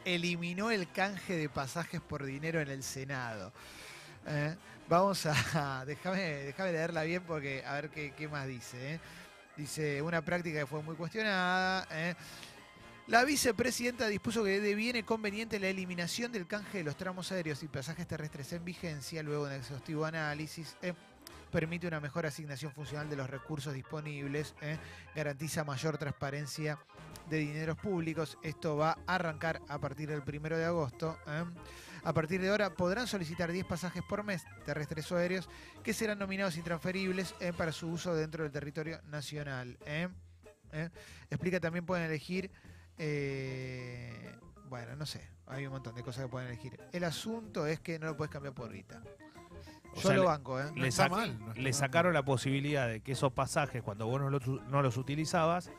eliminó 0.04 0.71
el 0.71 0.90
canje 0.90 1.37
de 1.37 1.49
pasajes 1.49 2.00
por 2.00 2.25
dinero 2.25 2.61
en 2.61 2.69
el 2.69 2.83
Senado. 2.83 3.52
¿eh? 4.26 4.57
Vamos 4.88 5.25
a. 5.26 5.85
Déjame, 5.87 6.52
leerla 6.73 7.02
bien 7.04 7.23
porque 7.23 7.64
a 7.64 7.75
ver 7.75 7.90
qué, 7.90 8.12
qué 8.16 8.28
más 8.28 8.47
dice. 8.47 8.95
¿eh? 8.95 9.00
Dice, 9.57 10.02
una 10.02 10.23
práctica 10.23 10.61
que 10.61 10.66
fue 10.66 10.83
muy 10.83 10.97
cuestionada. 10.97 11.87
¿eh? 11.90 12.14
La 13.07 13.25
vicepresidenta 13.25 14.07
dispuso 14.09 14.45
que 14.45 14.61
deviene 14.61 15.04
conveniente 15.04 15.59
la 15.59 15.69
eliminación 15.69 16.30
del 16.33 16.47
canje 16.47 16.78
de 16.78 16.85
los 16.85 16.97
tramos 16.97 17.30
aéreos 17.33 17.62
y 17.62 17.69
pasajes 17.69 18.07
terrestres 18.07 18.52
en 18.52 18.64
vigencia 18.64 19.23
luego 19.23 19.47
de 19.47 19.57
un 19.57 19.61
exhaustivo 19.61 20.04
análisis. 20.04 20.76
Permite 21.50 21.87
una 21.87 22.00
mejor 22.00 22.26
asignación 22.26 22.73
funcional 22.73 23.09
de 23.11 23.16
los 23.16 23.28
recursos 23.28 23.75
disponibles, 23.75 24.54
¿eh? 24.61 24.78
garantiza 25.14 25.64
mayor 25.64 25.99
transparencia 25.99 26.78
de 27.30 27.38
dineros 27.38 27.76
públicos. 27.76 28.37
Esto 28.42 28.76
va 28.76 28.99
a 29.07 29.14
arrancar 29.14 29.62
a 29.69 29.78
partir 29.78 30.11
del 30.11 30.23
primero 30.23 30.59
de 30.59 30.64
agosto. 30.64 31.16
¿eh? 31.26 31.45
A 32.02 32.12
partir 32.12 32.40
de 32.40 32.50
ahora 32.50 32.75
podrán 32.75 33.07
solicitar 33.07 33.52
10 33.52 33.64
pasajes 33.66 34.02
por 34.02 34.25
mes, 34.25 34.45
terrestres 34.64 35.11
o 35.12 35.16
aéreos, 35.16 35.49
que 35.83 35.95
serán 35.95 36.19
nominados 36.19 36.57
intransferibles 36.57 37.35
¿eh? 37.40 37.52
para 37.57 37.73
su 37.73 37.88
uso 37.88 38.14
dentro 38.14 38.42
del 38.42 38.52
territorio 38.52 39.00
nacional. 39.04 39.78
¿eh? 39.87 40.09
Explica 41.30 41.61
también 41.61 41.87
pueden 41.87 42.07
elegir. 42.07 42.51
bueno, 44.66 44.96
no 44.96 45.07
sé, 45.07 45.29
hay 45.46 45.66
un 45.66 45.72
montón 45.72 45.94
de 45.94 46.03
cosas 46.03 46.25
que 46.25 46.31
pueden 46.31 46.48
elegir. 46.48 46.79
El 46.92 47.05
asunto 47.05 47.66
es 47.66 47.81
que 47.81 47.98
no 47.98 48.07
lo 48.07 48.16
puedes 48.16 48.33
cambiar 48.33 48.55
por 48.55 48.72
guita. 48.72 49.03
O 49.92 49.96
Yo 49.96 50.09
sea, 50.09 50.16
lo 50.16 50.24
banco, 50.24 50.61
¿eh? 50.61 50.64
No 50.74 50.83
le, 50.83 50.88
está 50.88 51.07
sac- 51.07 51.11
mal, 51.11 51.38
no 51.40 51.48
está 51.48 51.61
le 51.61 51.70
mal. 51.70 51.74
sacaron 51.74 52.14
la 52.14 52.24
posibilidad 52.24 52.87
de 52.88 53.00
que 53.00 53.12
esos 53.12 53.33
pasajes, 53.33 53.83
cuando 53.83 54.07
vos 54.07 54.20
no 54.20 54.31
los, 54.31 54.46
no 54.46 54.83
los 54.83 54.96
utilizabas, 54.96 55.70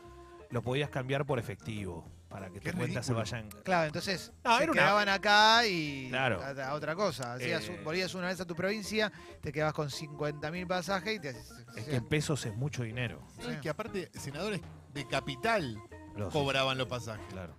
los 0.50 0.64
podías 0.64 0.90
cambiar 0.90 1.26
por 1.26 1.40
efectivo. 1.40 2.06
Para 2.28 2.50
que 2.50 2.62
Qué 2.62 2.72
tu 2.72 2.78
cuenta 2.78 3.04
se 3.04 3.12
ridículo. 3.14 3.18
vayan. 3.42 3.50
Claro, 3.64 3.88
entonces 3.88 4.32
No, 4.46 4.58
se 4.58 4.64
era 4.64 4.72
una- 4.72 4.82
quedaban 4.82 5.10
acá 5.10 5.66
y 5.68 6.08
Claro. 6.10 6.42
a, 6.42 6.50
a 6.70 6.74
otra 6.76 6.96
cosa. 6.96 7.34
Hacías 7.34 7.68
Eh. 7.68 7.82
volvías 7.84 8.14
una 8.16 8.28
vez 8.28 8.40
a 8.40 8.46
tu 8.46 8.56
provincia, 8.56 9.12
te 9.42 9.52
quedabas 9.52 9.74
con 9.74 9.90
50.000 9.90 10.66
pasajes 10.66 11.16
y 11.16 11.20
te 11.20 11.30
Es 11.32 11.86
que 11.90 11.96
en 11.98 12.06
pesos 12.06 12.46
es 12.46 12.56
mucho 12.56 12.84
dinero. 12.84 13.22
No, 13.44 13.52
y 13.52 13.58
que 13.58 13.68
aparte, 13.70 14.10
senadores 14.14 14.62
de 14.94 15.08
capital 15.08 15.78
Los- 16.16 16.32
cobraban 16.32 16.78
los 16.78 16.88
pasajes. 16.88 17.26
Claro. 17.32 17.54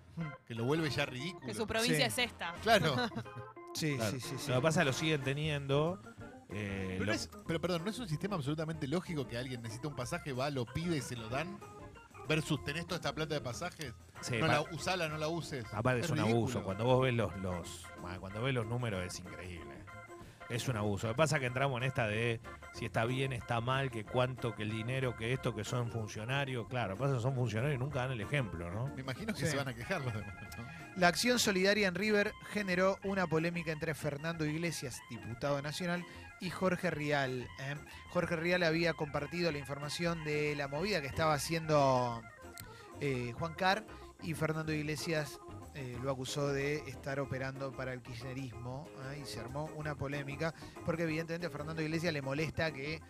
Que 0.46 0.54
lo 0.54 0.64
vuelve 0.64 0.88
ya 0.90 1.04
ridículo. 1.06 1.46
Que 1.46 1.52
su 1.54 1.66
provincia 1.66 2.10
Sí. 2.10 2.20
es 2.22 2.30
esta. 2.30 2.54
Claro. 2.62 2.94
Sí, 3.74 3.96
claro. 3.96 4.10
sí, 4.12 4.20
sí, 4.20 4.34
sí. 4.36 4.50
Lo 4.50 4.56
que 4.56 4.62
pasa 4.64 4.80
es 4.80 4.84
que 4.84 4.90
lo 4.90 4.92
siguen 4.92 5.22
teniendo. 5.22 5.98
Eh, 6.54 6.86
Pero, 6.98 7.00
lo- 7.00 7.06
no 7.06 7.12
es- 7.12 7.30
pero 7.46 7.60
perdón, 7.60 7.84
¿no 7.84 7.90
es 7.90 7.98
un 7.98 8.08
sistema 8.08 8.36
absolutamente 8.36 8.86
lógico 8.88 9.26
que 9.26 9.36
alguien 9.38 9.62
necesita 9.62 9.88
un 9.88 9.96
pasaje, 9.96 10.32
va, 10.32 10.50
lo 10.50 10.64
pide 10.66 10.96
y 10.98 11.00
se 11.02 11.16
lo 11.16 11.28
dan? 11.28 11.58
Versus, 12.28 12.62
¿tenés 12.64 12.84
toda 12.86 12.96
esta 12.96 13.14
plata 13.14 13.34
de 13.34 13.40
pasajes? 13.40 13.92
sí, 14.20 14.36
no 14.38 14.46
la 14.46 14.60
usala, 14.70 15.08
no 15.08 15.18
la 15.18 15.26
uses. 15.28 15.64
Aparte 15.72 16.00
es, 16.02 16.10
un 16.10 16.16
ridículo. 16.18 16.36
abuso. 16.38 16.62
Cuando 16.62 16.84
vos 16.84 17.02
ves 17.02 17.14
los, 17.14 17.36
los 17.38 17.84
cuando 18.20 18.42
ves 18.42 18.54
los 18.54 18.66
números 18.66 19.04
es 19.04 19.18
increíble. 19.18 19.82
Es 20.48 20.68
un 20.68 20.76
abuso. 20.76 21.06
Lo 21.08 21.14
que 21.14 21.16
pasa 21.16 21.36
es 21.36 21.40
que 21.40 21.46
entramos 21.46 21.78
en 21.80 21.84
esta 21.88 22.06
de 22.06 22.40
si 22.74 22.84
está 22.84 23.04
bien, 23.06 23.32
está 23.32 23.60
mal, 23.60 23.90
que 23.90 24.04
cuánto, 24.04 24.54
que 24.54 24.62
el 24.64 24.70
dinero, 24.70 25.16
que 25.16 25.32
esto, 25.32 25.54
que 25.54 25.64
son 25.64 25.90
funcionarios. 25.90 26.68
Claro, 26.68 26.90
lo 26.90 26.96
que 26.96 27.00
pasa 27.00 27.12
es 27.14 27.18
que 27.18 27.22
son 27.22 27.34
funcionarios 27.34 27.76
y 27.76 27.78
nunca 27.82 28.00
dan 28.00 28.12
el 28.12 28.20
ejemplo, 28.20 28.70
¿no? 28.70 28.86
Me 28.94 29.00
imagino 29.00 29.32
que 29.34 29.40
Sí. 29.40 29.46
se 29.46 29.56
van 29.56 29.68
a 29.68 29.74
quejar 29.74 30.02
los 30.02 30.12
demás. 30.12 30.34
¿no? 30.58 30.64
La 30.96 31.08
acción 31.08 31.38
solidaria 31.38 31.88
en 31.88 31.94
River 31.94 32.32
generó 32.50 32.98
una 33.04 33.26
polémica 33.26 33.72
entre 33.72 33.94
Fernando 33.94 34.44
Iglesias, 34.44 35.00
diputado 35.10 35.60
nacional, 35.62 36.04
y 36.42 36.50
Jorge 36.50 36.90
Rial. 36.90 37.48
¿eh? 37.60 37.76
Jorge 38.10 38.34
Rial 38.34 38.64
había 38.64 38.94
compartido 38.94 39.52
la 39.52 39.58
información 39.58 40.24
de 40.24 40.56
la 40.56 40.66
movida 40.66 41.00
que 41.00 41.06
estaba 41.06 41.34
haciendo 41.34 42.20
eh, 43.00 43.32
Juan 43.38 43.54
Carr 43.54 43.86
y 44.22 44.34
Fernando 44.34 44.72
Iglesias 44.72 45.38
eh, 45.74 45.96
lo 46.02 46.10
acusó 46.10 46.48
de 46.48 46.78
estar 46.88 47.20
operando 47.20 47.70
para 47.72 47.92
el 47.92 48.02
kirchnerismo 48.02 48.88
y 49.20 49.24
se 49.24 49.38
armó 49.38 49.70
una 49.76 49.94
polémica 49.94 50.52
porque 50.84 51.04
evidentemente 51.04 51.46
a 51.46 51.50
Fernando 51.50 51.80
Iglesias 51.80 52.12
le 52.12 52.20
molesta 52.20 52.72
que 52.72 53.00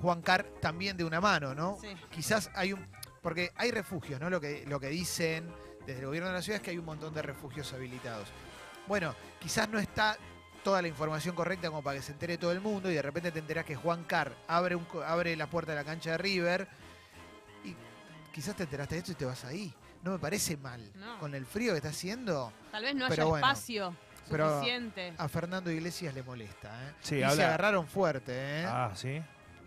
Juan 0.00 0.22
Carr 0.22 0.44
también 0.60 0.96
de 0.96 1.02
una 1.02 1.20
mano, 1.20 1.54
¿no? 1.54 1.76
Sí. 1.80 1.88
quizás 2.08 2.50
hay 2.54 2.72
un. 2.72 2.86
Porque 3.20 3.50
hay 3.56 3.70
refugios, 3.70 4.18
¿no? 4.18 4.30
Lo 4.30 4.40
que, 4.40 4.64
lo 4.66 4.80
que 4.80 4.88
dicen 4.88 5.52
desde 5.84 6.00
el 6.00 6.06
gobierno 6.06 6.28
de 6.28 6.36
la 6.36 6.42
ciudad 6.42 6.56
es 6.56 6.62
que 6.62 6.70
hay 6.70 6.78
un 6.78 6.86
montón 6.86 7.12
de 7.12 7.20
refugios 7.20 7.70
habilitados. 7.74 8.28
Bueno, 8.86 9.14
quizás 9.40 9.68
no 9.68 9.78
está 9.78 10.16
toda 10.62 10.82
la 10.82 10.88
información 10.88 11.34
correcta 11.34 11.68
como 11.68 11.82
para 11.82 11.96
que 11.98 12.02
se 12.02 12.12
entere 12.12 12.36
todo 12.38 12.52
el 12.52 12.60
mundo 12.60 12.90
y 12.90 12.94
de 12.94 13.02
repente 13.02 13.30
te 13.32 13.38
enterás 13.38 13.64
que 13.64 13.76
Juan 13.76 14.04
Carr 14.04 14.34
abre, 14.48 14.74
un, 14.74 14.84
co- 14.84 15.02
abre 15.02 15.34
la 15.36 15.46
puerta 15.48 15.72
de 15.72 15.76
la 15.76 15.84
cancha 15.84 16.10
de 16.12 16.18
River 16.18 16.68
y 17.64 17.74
quizás 18.32 18.54
te 18.56 18.64
enteraste 18.64 18.94
de 18.96 18.98
esto 19.00 19.12
y 19.12 19.14
te 19.14 19.24
vas 19.24 19.44
ahí. 19.44 19.72
No 20.02 20.12
me 20.12 20.18
parece 20.18 20.56
mal. 20.56 20.90
No. 20.96 21.18
Con 21.18 21.34
el 21.34 21.44
frío 21.46 21.72
que 21.72 21.76
está 21.78 21.90
haciendo, 21.90 22.52
Tal 22.72 22.82
vez 22.84 22.94
no 22.94 23.06
Pero 23.08 23.22
haya 23.22 23.30
bueno, 23.30 23.46
espacio 23.46 23.96
pero- 24.30 24.54
suficiente. 24.58 25.12
a 25.18 25.28
Fernando 25.28 25.70
Iglesias 25.70 26.14
le 26.14 26.22
molesta. 26.22 26.68
¿eh? 26.88 26.94
Sí, 27.00 27.16
y 27.16 27.18
se 27.18 27.24
agarraron 27.44 27.86
fuerte. 27.86 28.32
¿eh? 28.34 28.64
Ah, 28.66 28.92
sí. 28.94 29.20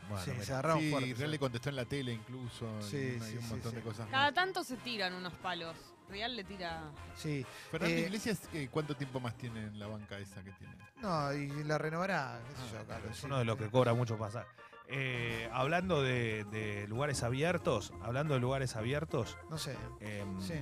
Bueno, 0.10 0.24
sí, 0.26 0.32
se 0.42 0.52
agarraron 0.54 0.80
Sí, 0.80 0.92
fuerte. 0.92 1.14
Real 1.16 1.32
le 1.32 1.40
contestó 1.40 1.70
en 1.70 1.76
la 1.76 1.86
tele 1.86 2.12
incluso. 2.14 2.66
y 2.80 2.84
Sí, 2.84 2.98
y 2.98 3.20
sí, 3.22 3.36
un 3.38 3.44
sí, 3.44 3.48
montón 3.50 3.72
sí. 3.72 3.76
de 3.78 3.82
cosas 3.84 4.08
Cada 4.10 4.26
más. 4.26 4.34
tanto 4.34 4.64
se 4.64 4.76
tiran 4.78 5.14
unos 5.14 5.34
palos. 5.34 5.76
Real 6.10 6.36
le 6.36 6.44
tira. 6.44 6.84
Sí. 7.16 7.46
Fernando 7.72 7.96
Eh, 7.96 8.02
Iglesias, 8.02 8.42
eh, 8.54 8.68
¿cuánto 8.72 8.96
tiempo 8.96 9.20
más 9.20 9.36
tiene 9.36 9.62
en 9.64 9.80
la 9.80 9.88
banca 9.88 10.18
esa 10.20 10.44
que 10.44 10.52
tiene? 10.52 10.76
No, 11.02 11.34
y 11.34 11.64
la 11.64 11.78
renovará, 11.78 12.40
qué 12.48 12.56
sé 12.56 12.62
yo, 12.74 12.80
Ah, 12.80 12.86
Carlos. 12.88 13.12
Es 13.12 13.18
sí. 13.18 13.26
uno 13.26 13.40
de 13.40 13.46
los 13.46 13.58
que 13.58 13.70
cobra 13.70 13.94
mucho 13.94 14.18
pasaje. 14.18 14.48
Eh, 14.90 15.50
hablando 15.54 16.02
de, 16.04 16.44
de 16.52 16.88
lugares 16.88 17.24
abiertos, 17.24 17.94
hablando 18.04 18.34
de 18.36 18.40
lugares 18.42 18.76
abiertos, 18.76 19.38
No 19.50 19.58
sé. 19.58 19.76
em, 20.02 20.40
Sí. 20.42 20.56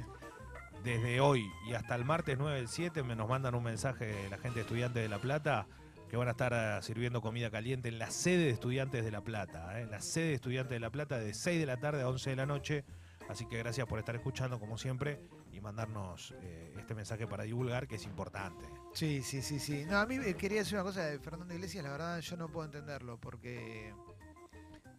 desde 0.84 1.20
hoy 1.20 1.46
y 1.68 1.74
hasta 1.74 1.96
el 1.96 2.06
martes 2.06 2.38
9 2.38 2.58
del 2.58 2.68
7 2.68 3.04
me 3.04 3.16
nos 3.16 3.28
mandan 3.28 3.56
un 3.56 3.64
mensaje 3.64 4.28
la 4.30 4.38
gente 4.38 4.62
estudiante 4.62 5.00
de 5.00 5.10
La 5.10 5.20
Plata 5.20 5.68
que 6.10 6.18
van 6.18 6.28
a 6.28 6.32
estar 6.32 6.54
ah, 6.54 6.82
sirviendo 6.82 7.22
comida 7.22 7.50
caliente 7.50 7.88
en 7.90 7.98
la 7.98 8.12
sede 8.12 8.44
de 8.46 8.50
Estudiantes 8.52 9.04
de 9.04 9.12
La 9.12 9.22
Plata. 9.22 9.80
¿eh? 9.80 9.84
En 9.84 9.92
la 9.92 10.02
sede 10.02 10.28
de 10.30 10.34
Estudiantes 10.36 10.72
de 10.72 10.80
La 10.80 10.90
Plata 10.90 11.18
de 11.18 11.34
6 11.34 11.60
de 11.60 11.66
la 11.66 11.78
tarde 11.78 12.02
a 12.02 12.10
11 12.10 12.30
de 12.32 12.36
la 12.36 12.46
noche. 12.46 12.84
Así 13.30 13.46
que 13.46 13.58
gracias 13.58 13.88
por 13.88 14.00
estar 14.00 14.16
escuchando 14.16 14.60
como 14.60 14.78
siempre 14.78 15.22
y 15.52 15.62
mandarnos 15.62 16.34
eh, 16.42 16.74
este 16.78 16.96
mensaje 16.96 17.28
para 17.28 17.44
divulgar 17.44 17.88
que 17.88 17.96
es 17.96 18.06
importante. 18.06 18.66
Sí, 18.94 19.22
sí, 19.24 19.42
sí, 19.42 19.60
sí. 19.60 19.86
No, 19.86 20.00
a 20.00 20.06
mí 20.06 20.16
eh, 20.16 20.36
quería 20.36 20.60
decir 20.60 20.76
una 20.76 20.84
cosa 20.84 21.06
de 21.06 21.20
Fernando 21.20 21.54
Iglesias, 21.54 21.84
la 21.84 21.92
verdad 21.92 22.20
yo 22.20 22.38
no 22.38 22.50
puedo 22.50 22.66
entenderlo 22.66 23.18
porque 23.20 23.94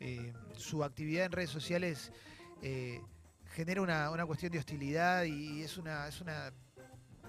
eh, 0.01 0.33
su 0.57 0.85
actividad 0.85 1.27
en 1.27 1.33
redes 1.33 1.51
sociales 1.51 2.13
genera 3.45 3.83
una, 3.83 4.11
una 4.11 4.25
cuestión 4.25 4.53
de 4.53 4.59
hostilidad 4.59 5.25
y 5.25 5.63
es 5.63 5.77
una, 5.77 6.07
es 6.07 6.21
una, 6.21 6.53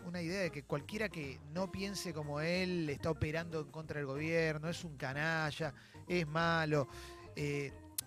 una 0.06 0.21
idea 0.21 0.41
de 0.41 0.51
que 0.51 0.63
cualquiera 0.63 1.10
que 1.10 1.39
no 1.51 1.71
piense 1.71 2.13
como 2.13 2.39
él 2.39 2.88
está 2.89 3.10
operando 3.10 3.62
en 3.62 3.71
contra 3.71 3.97
del 3.97 4.06
gobierno, 4.06 4.69
es 4.69 4.84
un 4.84 4.95
canalla, 4.95 5.73
es 6.08 6.27
malo. 6.27 6.88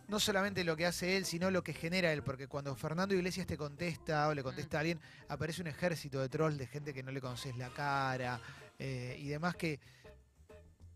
No 0.09 0.21
solamente 0.21 0.63
lo 0.65 0.77
que 0.77 0.87
hace 0.87 1.17
él, 1.17 1.25
sino 1.25 1.51
lo 1.51 1.63
que 1.63 1.73
genera 1.75 2.13
él, 2.13 2.23
porque 2.23 2.47
cuando 2.49 2.75
Fernando 2.77 3.15
Iglesias 3.15 3.47
te 3.47 3.57
contesta 3.57 4.29
o 4.29 4.35
le 4.35 4.43
contesta 4.43 4.77
a 4.77 4.81
alguien, 4.81 5.01
aparece 5.29 5.63
un 5.63 5.69
ejército 5.69 6.21
de 6.21 6.29
trolls 6.29 6.59
de 6.59 6.67
gente 6.67 6.95
que 6.95 7.03
no 7.03 7.11
le 7.11 7.21
conoces 7.21 7.57
la 7.57 7.71
cara 7.71 8.41
eh, 8.79 9.17
y 9.19 9.29
demás 9.29 9.57
que 9.57 9.81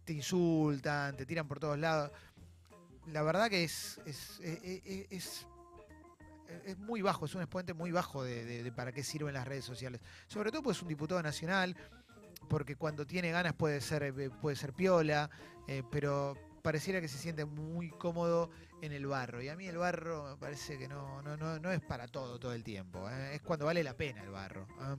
te 0.05 0.13
insultan, 0.13 1.17
te 1.17 1.27
tiran 1.27 1.47
por 1.49 1.59
todos 1.61 1.79
lados. 1.79 2.11
La 3.07 3.23
verdad 3.23 3.49
que 3.51 3.65
es, 3.65 4.01
es, 4.07 4.39
es, 4.41 4.61
es- 4.85 5.07
es- 5.11 5.47
es 6.65 6.77
muy 6.79 7.01
bajo, 7.01 7.27
es 7.27 7.35
un 7.37 7.43
exponente 7.43 7.75
muy 7.75 7.93
bajo 7.93 8.25
de 8.25 8.73
para 8.75 8.91
qué 8.93 9.05
sirven 9.05 9.35
las 9.35 9.47
redes 9.47 9.65
sociales. 9.65 10.01
Sobre 10.27 10.51
todo 10.51 10.65
pues 10.65 10.77
es 10.79 10.83
un 10.83 10.89
diputado 10.89 11.23
nacional, 11.23 11.77
porque 12.49 12.75
cuando 12.75 13.07
tiene 13.07 13.31
ganas 13.31 13.53
puede 13.55 13.81
ser, 13.81 14.03
eh, 14.03 14.31
puede 14.31 14.57
ser 14.57 14.73
piola, 14.73 15.31
eh, 15.69 15.85
pero 15.93 16.37
pareciera 16.63 17.01
que 17.01 17.09
se 17.09 17.19
siente 17.19 17.45
muy 17.45 17.91
cómodo 17.91 18.51
en 18.83 18.93
el 18.93 19.07
barro. 19.07 19.43
Y 19.43 19.49
a 19.49 19.57
mí 19.57 19.67
el 19.67 19.79
barro 19.79 20.31
me 20.31 20.37
parece 20.37 20.79
que 20.79 20.89
no, 20.89 21.23
no, 21.23 21.37
no, 21.37 21.59
no 21.59 21.71
es 21.71 21.81
para 21.81 22.09
todo 22.09 22.39
todo 22.39 22.53
el 22.53 22.65
tiempo. 22.65 23.09
¿eh? 23.11 23.37
Es 23.37 23.43
cuando 23.43 23.67
vale 23.67 23.83
la 23.83 23.97
pena 23.97 24.23
el 24.23 24.31
barro. 24.31 24.67
¿eh? 24.81 24.97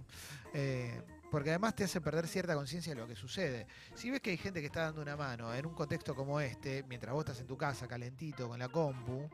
Eh, 0.53 1.01
porque 1.31 1.49
además 1.49 1.75
te 1.75 1.85
hace 1.85 2.01
perder 2.01 2.27
cierta 2.27 2.55
conciencia 2.55 2.93
de 2.93 2.99
lo 2.99 3.07
que 3.07 3.15
sucede. 3.15 3.65
Si 3.95 4.11
ves 4.11 4.19
que 4.19 4.31
hay 4.31 4.37
gente 4.37 4.59
que 4.59 4.65
está 4.65 4.81
dando 4.81 5.01
una 5.01 5.15
mano 5.15 5.53
en 5.53 5.65
un 5.65 5.73
contexto 5.73 6.13
como 6.13 6.41
este, 6.41 6.83
mientras 6.83 7.13
vos 7.13 7.21
estás 7.21 7.39
en 7.39 7.47
tu 7.47 7.57
casa 7.57 7.87
calentito 7.87 8.49
con 8.49 8.59
la 8.59 8.67
compu, 8.67 9.29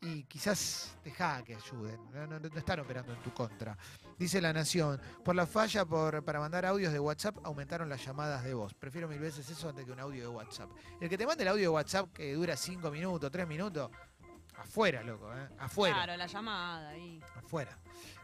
y 0.00 0.22
quizás 0.24 0.96
deja 1.04 1.42
que 1.42 1.54
ayuden, 1.56 1.98
no, 2.12 2.26
no- 2.26 2.38
no 2.38 2.58
están 2.58 2.80
operando 2.80 3.12
en 3.12 3.20
tu 3.22 3.32
contra. 3.32 3.76
Dice 4.18 4.40
La 4.40 4.52
Nación, 4.52 5.00
por 5.24 5.34
la 5.34 5.46
falla 5.46 5.84
por, 5.84 6.24
para 6.24 6.38
mandar 6.40 6.66
audios 6.66 6.92
de 6.92 7.00
WhatsApp 7.00 7.36
aumentaron 7.44 7.88
las 7.88 8.04
llamadas 8.04 8.44
de 8.44 8.54
voz. 8.54 8.74
Prefiero 8.74 9.08
mil 9.08 9.18
veces 9.18 9.48
eso 9.48 9.68
antes 9.68 9.84
que 9.84 9.92
un 9.92 10.00
audio 10.00 10.22
de 10.22 10.28
WhatsApp. 10.28 10.70
El 11.00 11.08
que 11.08 11.18
te 11.18 11.26
mande 11.26 11.42
el 11.42 11.48
audio 11.48 11.62
de 11.62 11.68
WhatsApp 11.68 12.12
que 12.12 12.34
dura 12.34 12.56
5 12.56 12.90
minutos, 12.90 13.30
3 13.30 13.46
minutos, 13.48 13.90
afuera, 14.56 15.02
loco, 15.02 15.32
¿eh? 15.36 15.48
afuera, 15.58 15.94
Claro, 15.96 16.16
la 16.16 16.26
llamada 16.26 16.88
ahí. 16.90 17.20
afuera. 17.36 17.76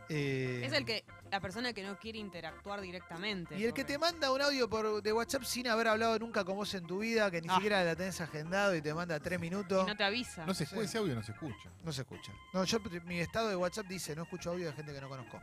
Eh, 0.09 0.62
Es 0.64 0.73
el 0.73 0.85
que, 0.85 1.05
la 1.31 1.40
persona 1.40 1.73
que 1.73 1.83
no 1.83 1.99
quiere 1.99 2.19
interactuar 2.19 2.81
directamente. 2.81 3.59
Y 3.59 3.64
el 3.64 3.73
que 3.73 3.85
te 3.85 3.97
manda 3.99 4.31
un 4.33 4.43
audio 4.43 4.69
por, 4.69 5.03
de 5.03 5.12
WhatsApp 5.12 5.45
sin 5.45 5.67
haber 5.69 5.88
hablado 5.88 6.19
nunca 6.19 6.45
con 6.45 6.57
vos 6.57 6.73
en 6.75 6.87
tu 6.87 6.99
vida, 6.99 7.31
que 7.31 7.40
ni 7.40 7.49
Ah. 7.49 7.55
siquiera 7.55 7.83
la 7.85 7.97
tenés 7.97 8.21
agendado 8.21 8.75
y 8.75 8.83
te 8.83 8.93
manda 8.93 9.19
tres 9.21 9.40
minutos. 9.40 9.85
Y 9.85 9.87
no 9.90 9.97
te 9.97 10.05
avisa. 10.05 10.45
No 10.47 10.53
se 10.55 10.59
Sí. 10.59 10.64
escucha, 10.64 10.85
ese 10.85 10.99
audio 10.99 11.14
no 11.14 11.23
se 11.23 11.33
escucha. 11.33 11.71
No 11.83 11.93
se 11.93 12.03
escucha. 12.03 12.33
No, 12.53 12.64
yo 12.64 12.79
mi 13.07 13.21
estado 13.21 13.49
de 13.49 13.57
WhatsApp 13.57 13.87
dice 13.87 14.14
no 14.14 14.23
escucho 14.25 14.51
audio 14.51 14.67
de 14.67 14.73
gente 14.75 14.93
que 14.93 15.01
no 15.01 15.09
conozco. 15.09 15.40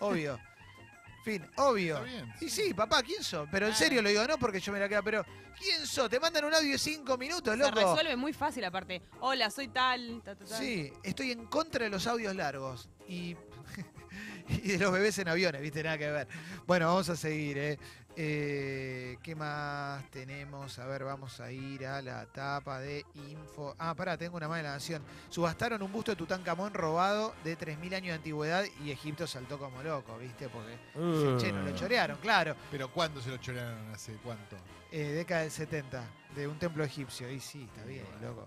Obvio. 0.00 0.38
fin, 1.24 1.44
obvio. 1.56 1.96
Está 2.04 2.08
bien. 2.10 2.32
Y 2.40 2.48
sí, 2.50 2.74
papá, 2.74 3.02
¿quién 3.02 3.22
sos? 3.22 3.48
Pero 3.50 3.66
en 3.66 3.74
serio 3.74 4.02
lo 4.02 4.08
digo, 4.10 4.26
no 4.26 4.38
porque 4.38 4.60
yo 4.60 4.72
me 4.72 4.78
la 4.78 4.88
queda, 4.90 5.00
pero 5.02 5.24
¿quién 5.58 5.86
sos? 5.86 6.08
Te 6.10 6.20
mandan 6.20 6.44
un 6.44 6.54
audio 6.54 6.72
de 6.72 6.78
cinco 6.78 7.16
minutos, 7.16 7.50
Se 7.52 7.56
loco. 7.56 7.74
resuelve 7.74 8.14
muy 8.16 8.32
fácil 8.34 8.62
aparte. 8.64 9.00
Hola, 9.20 9.50
soy 9.50 9.68
tal. 9.68 10.20
ta, 10.22 10.36
ta, 10.36 10.44
ta. 10.44 10.58
Sí, 10.58 10.92
estoy 11.02 11.32
en 11.32 11.46
contra 11.46 11.84
de 11.84 11.90
los 11.90 12.06
audios 12.06 12.34
largos 12.36 12.90
y, 13.08 13.34
y 14.48 14.72
de 14.72 14.78
los 14.78 14.92
bebés 14.92 15.18
en 15.18 15.28
aviones, 15.28 15.60
viste, 15.60 15.82
nada 15.82 15.98
que 15.98 16.10
ver. 16.10 16.28
Bueno, 16.66 16.86
vamos 16.86 17.08
a 17.08 17.16
seguir, 17.16 17.58
¿eh? 17.58 17.78
Eh, 18.16 19.18
¿Qué 19.24 19.34
más 19.34 20.08
tenemos? 20.10 20.78
A 20.78 20.86
ver, 20.86 21.02
vamos 21.02 21.40
a 21.40 21.50
ir 21.50 21.84
a 21.84 22.00
la 22.00 22.26
tapa 22.26 22.78
de 22.78 23.04
info. 23.14 23.74
Ah, 23.76 23.92
pará, 23.96 24.16
tengo 24.16 24.36
una 24.36 24.46
más 24.46 24.58
de 24.58 24.62
la 24.62 24.72
nación. 24.74 25.02
Subastaron 25.28 25.82
un 25.82 25.90
busto 25.90 26.12
de 26.12 26.16
Tutankamón 26.16 26.74
robado 26.74 27.34
de 27.42 27.58
3.000 27.58 27.94
años 27.94 28.06
de 28.06 28.12
antigüedad 28.12 28.64
y 28.84 28.92
Egipto 28.92 29.26
saltó 29.26 29.58
como 29.58 29.82
loco, 29.82 30.16
viste, 30.18 30.48
porque 30.48 30.74
Uh. 30.94 31.38
che, 31.40 31.50
lo 31.50 31.74
chorearon, 31.74 32.18
claro. 32.18 32.54
Pero 32.70 32.88
¿cuándo 32.88 33.20
se 33.20 33.30
lo 33.30 33.38
chorearon? 33.38 33.90
¿Hace 33.92 34.12
cuánto? 34.22 34.56
Eh, 34.92 35.08
década 35.08 35.40
del 35.40 35.50
70, 35.50 36.04
de 36.36 36.46
un 36.46 36.56
templo 36.56 36.84
egipcio. 36.84 37.28
Y 37.28 37.40
sí, 37.40 37.68
está 37.68 37.84
bien, 37.84 38.04
loco. 38.22 38.46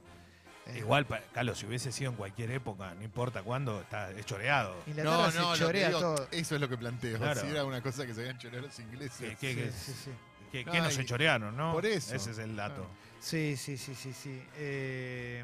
Eh, 0.68 0.80
Igual, 0.80 1.06
pa- 1.06 1.22
Carlos, 1.34 1.58
si 1.60 1.66
hubiese 1.66 1.92
sido 1.92 2.12
en 2.12 2.18
cualquier 2.18 2.52
época, 2.52 2.94
no 2.96 3.04
importa 3.04 3.42
cuándo, 3.44 3.82
está 3.82 4.12
es 4.12 4.26
choreado. 4.26 4.76
Inglaterra 4.88 5.18
No, 5.18 5.32
se 5.32 5.38
no, 5.40 5.46
lo 5.48 5.54
que 5.54 5.60
chorea 5.60 5.88
digo, 5.88 6.00
todo. 6.00 6.28
eso 6.32 6.56
es 6.56 6.62
lo 6.62 6.70
que 6.70 6.78
planteo. 6.78 7.18
Claro. 7.18 7.42
Si 7.42 7.48
era 7.48 7.64
una 7.66 7.82
cosa 7.82 8.06
que 8.06 8.14
se 8.14 8.22
habían 8.22 8.38
choreado 8.38 8.66
los 8.68 8.80
ingleses. 8.80 9.18
¿Qué, 9.18 9.36
qué- 9.36 9.56
qué- 9.56 9.72
Sí, 9.72 9.92
sí, 9.94 9.94
sí. 10.06 10.12
qué- 10.52 10.66
No, 10.66 10.92
se 10.92 11.06
chorearon, 11.06 11.56
no? 11.56 11.72
por 11.74 11.86
eso. 11.86 12.16
Ese 12.16 12.32
es 12.32 12.38
el 12.40 12.56
dato. 12.56 12.86
Sí, 13.20 13.56
sí, 13.58 13.78
sí, 13.78 13.96
sí, 13.96 14.14
sí. 14.14 14.42
Eh, 14.58 15.44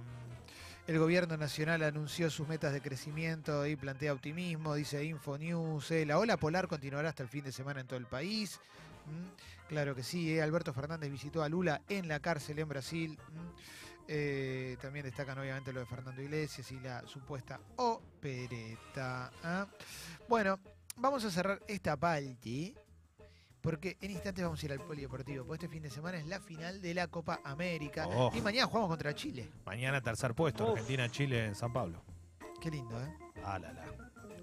el 0.88 1.00
gobierno 1.00 1.38
nacional 1.38 1.82
anunció 1.84 2.30
sus 2.30 2.48
metas 2.48 2.74
de 2.74 2.82
crecimiento 2.82 3.66
y 3.66 3.76
plantea 3.78 4.12
optimismo, 4.14 4.76
dice 4.76 5.04
Infonews. 5.06 5.90
eh, 5.92 6.06
la 6.06 6.18
ola 6.20 6.36
polar 6.38 6.68
continuará 6.68 7.10
hasta 7.10 7.24
el 7.24 7.30
fin 7.30 7.44
de 7.46 7.52
semana 7.54 7.80
en 7.82 7.88
todo 7.88 7.98
el 7.98 8.06
país. 8.06 8.60
Mm, 9.06 9.68
claro 9.70 9.96
que 9.96 10.04
sí. 10.04 10.34
eh, 10.38 10.42
Alberto 10.42 10.74
Fernández 10.74 11.10
visitó 11.12 11.42
a 11.44 11.50
Lula 11.50 11.82
en 11.90 12.08
la 12.10 12.20
cárcel 12.20 12.60
en 12.60 12.68
Brasil. 12.68 13.18
Mm, 13.32 13.83
eh, 14.08 14.78
también 14.82 15.06
destacan 15.06 15.38
obviamente 15.38 15.72
lo 15.74 15.80
de 15.80 15.86
Fernando 15.86 16.22
Iglesias 16.22 16.72
y 16.72 16.80
la 16.80 17.06
supuesta 17.08 17.60
opereta. 17.78 19.32
¿ah? 19.44 19.68
Bueno, 20.28 20.60
vamos 20.98 21.24
a 21.26 21.32
cerrar 21.32 21.62
esta 21.68 21.98
parte. 21.98 22.74
Porque 23.62 23.98
en 24.02 24.12
instantes 24.12 24.44
vamos 24.44 24.62
a 24.62 24.66
ir 24.66 24.74
al 24.74 24.82
polideportivo. 24.82 25.46
Porque 25.46 25.66
este 25.66 25.74
fin 25.74 25.84
de 25.84 25.90
semana 25.90 26.18
es 26.18 26.28
la 26.28 26.42
final 26.42 26.82
de 26.82 26.94
la 26.94 27.08
Copa 27.08 27.40
América. 27.46 28.08
Oh. 28.08 28.30
Y 28.36 28.42
mañana 28.42 28.68
jugamos 28.68 28.90
contra 28.90 29.16
Chile. 29.16 29.50
Mañana 29.66 30.02
tercer 30.02 30.34
puesto. 30.34 30.72
Argentina-Chile 30.72 31.46
en 31.46 31.56
San 31.56 31.72
Pablo. 31.72 32.04
Qué 32.62 32.70
lindo, 32.70 33.02
¿eh? 33.02 33.18
Ah, 33.42 33.58
la, 33.60 33.72
la. 33.72 34.03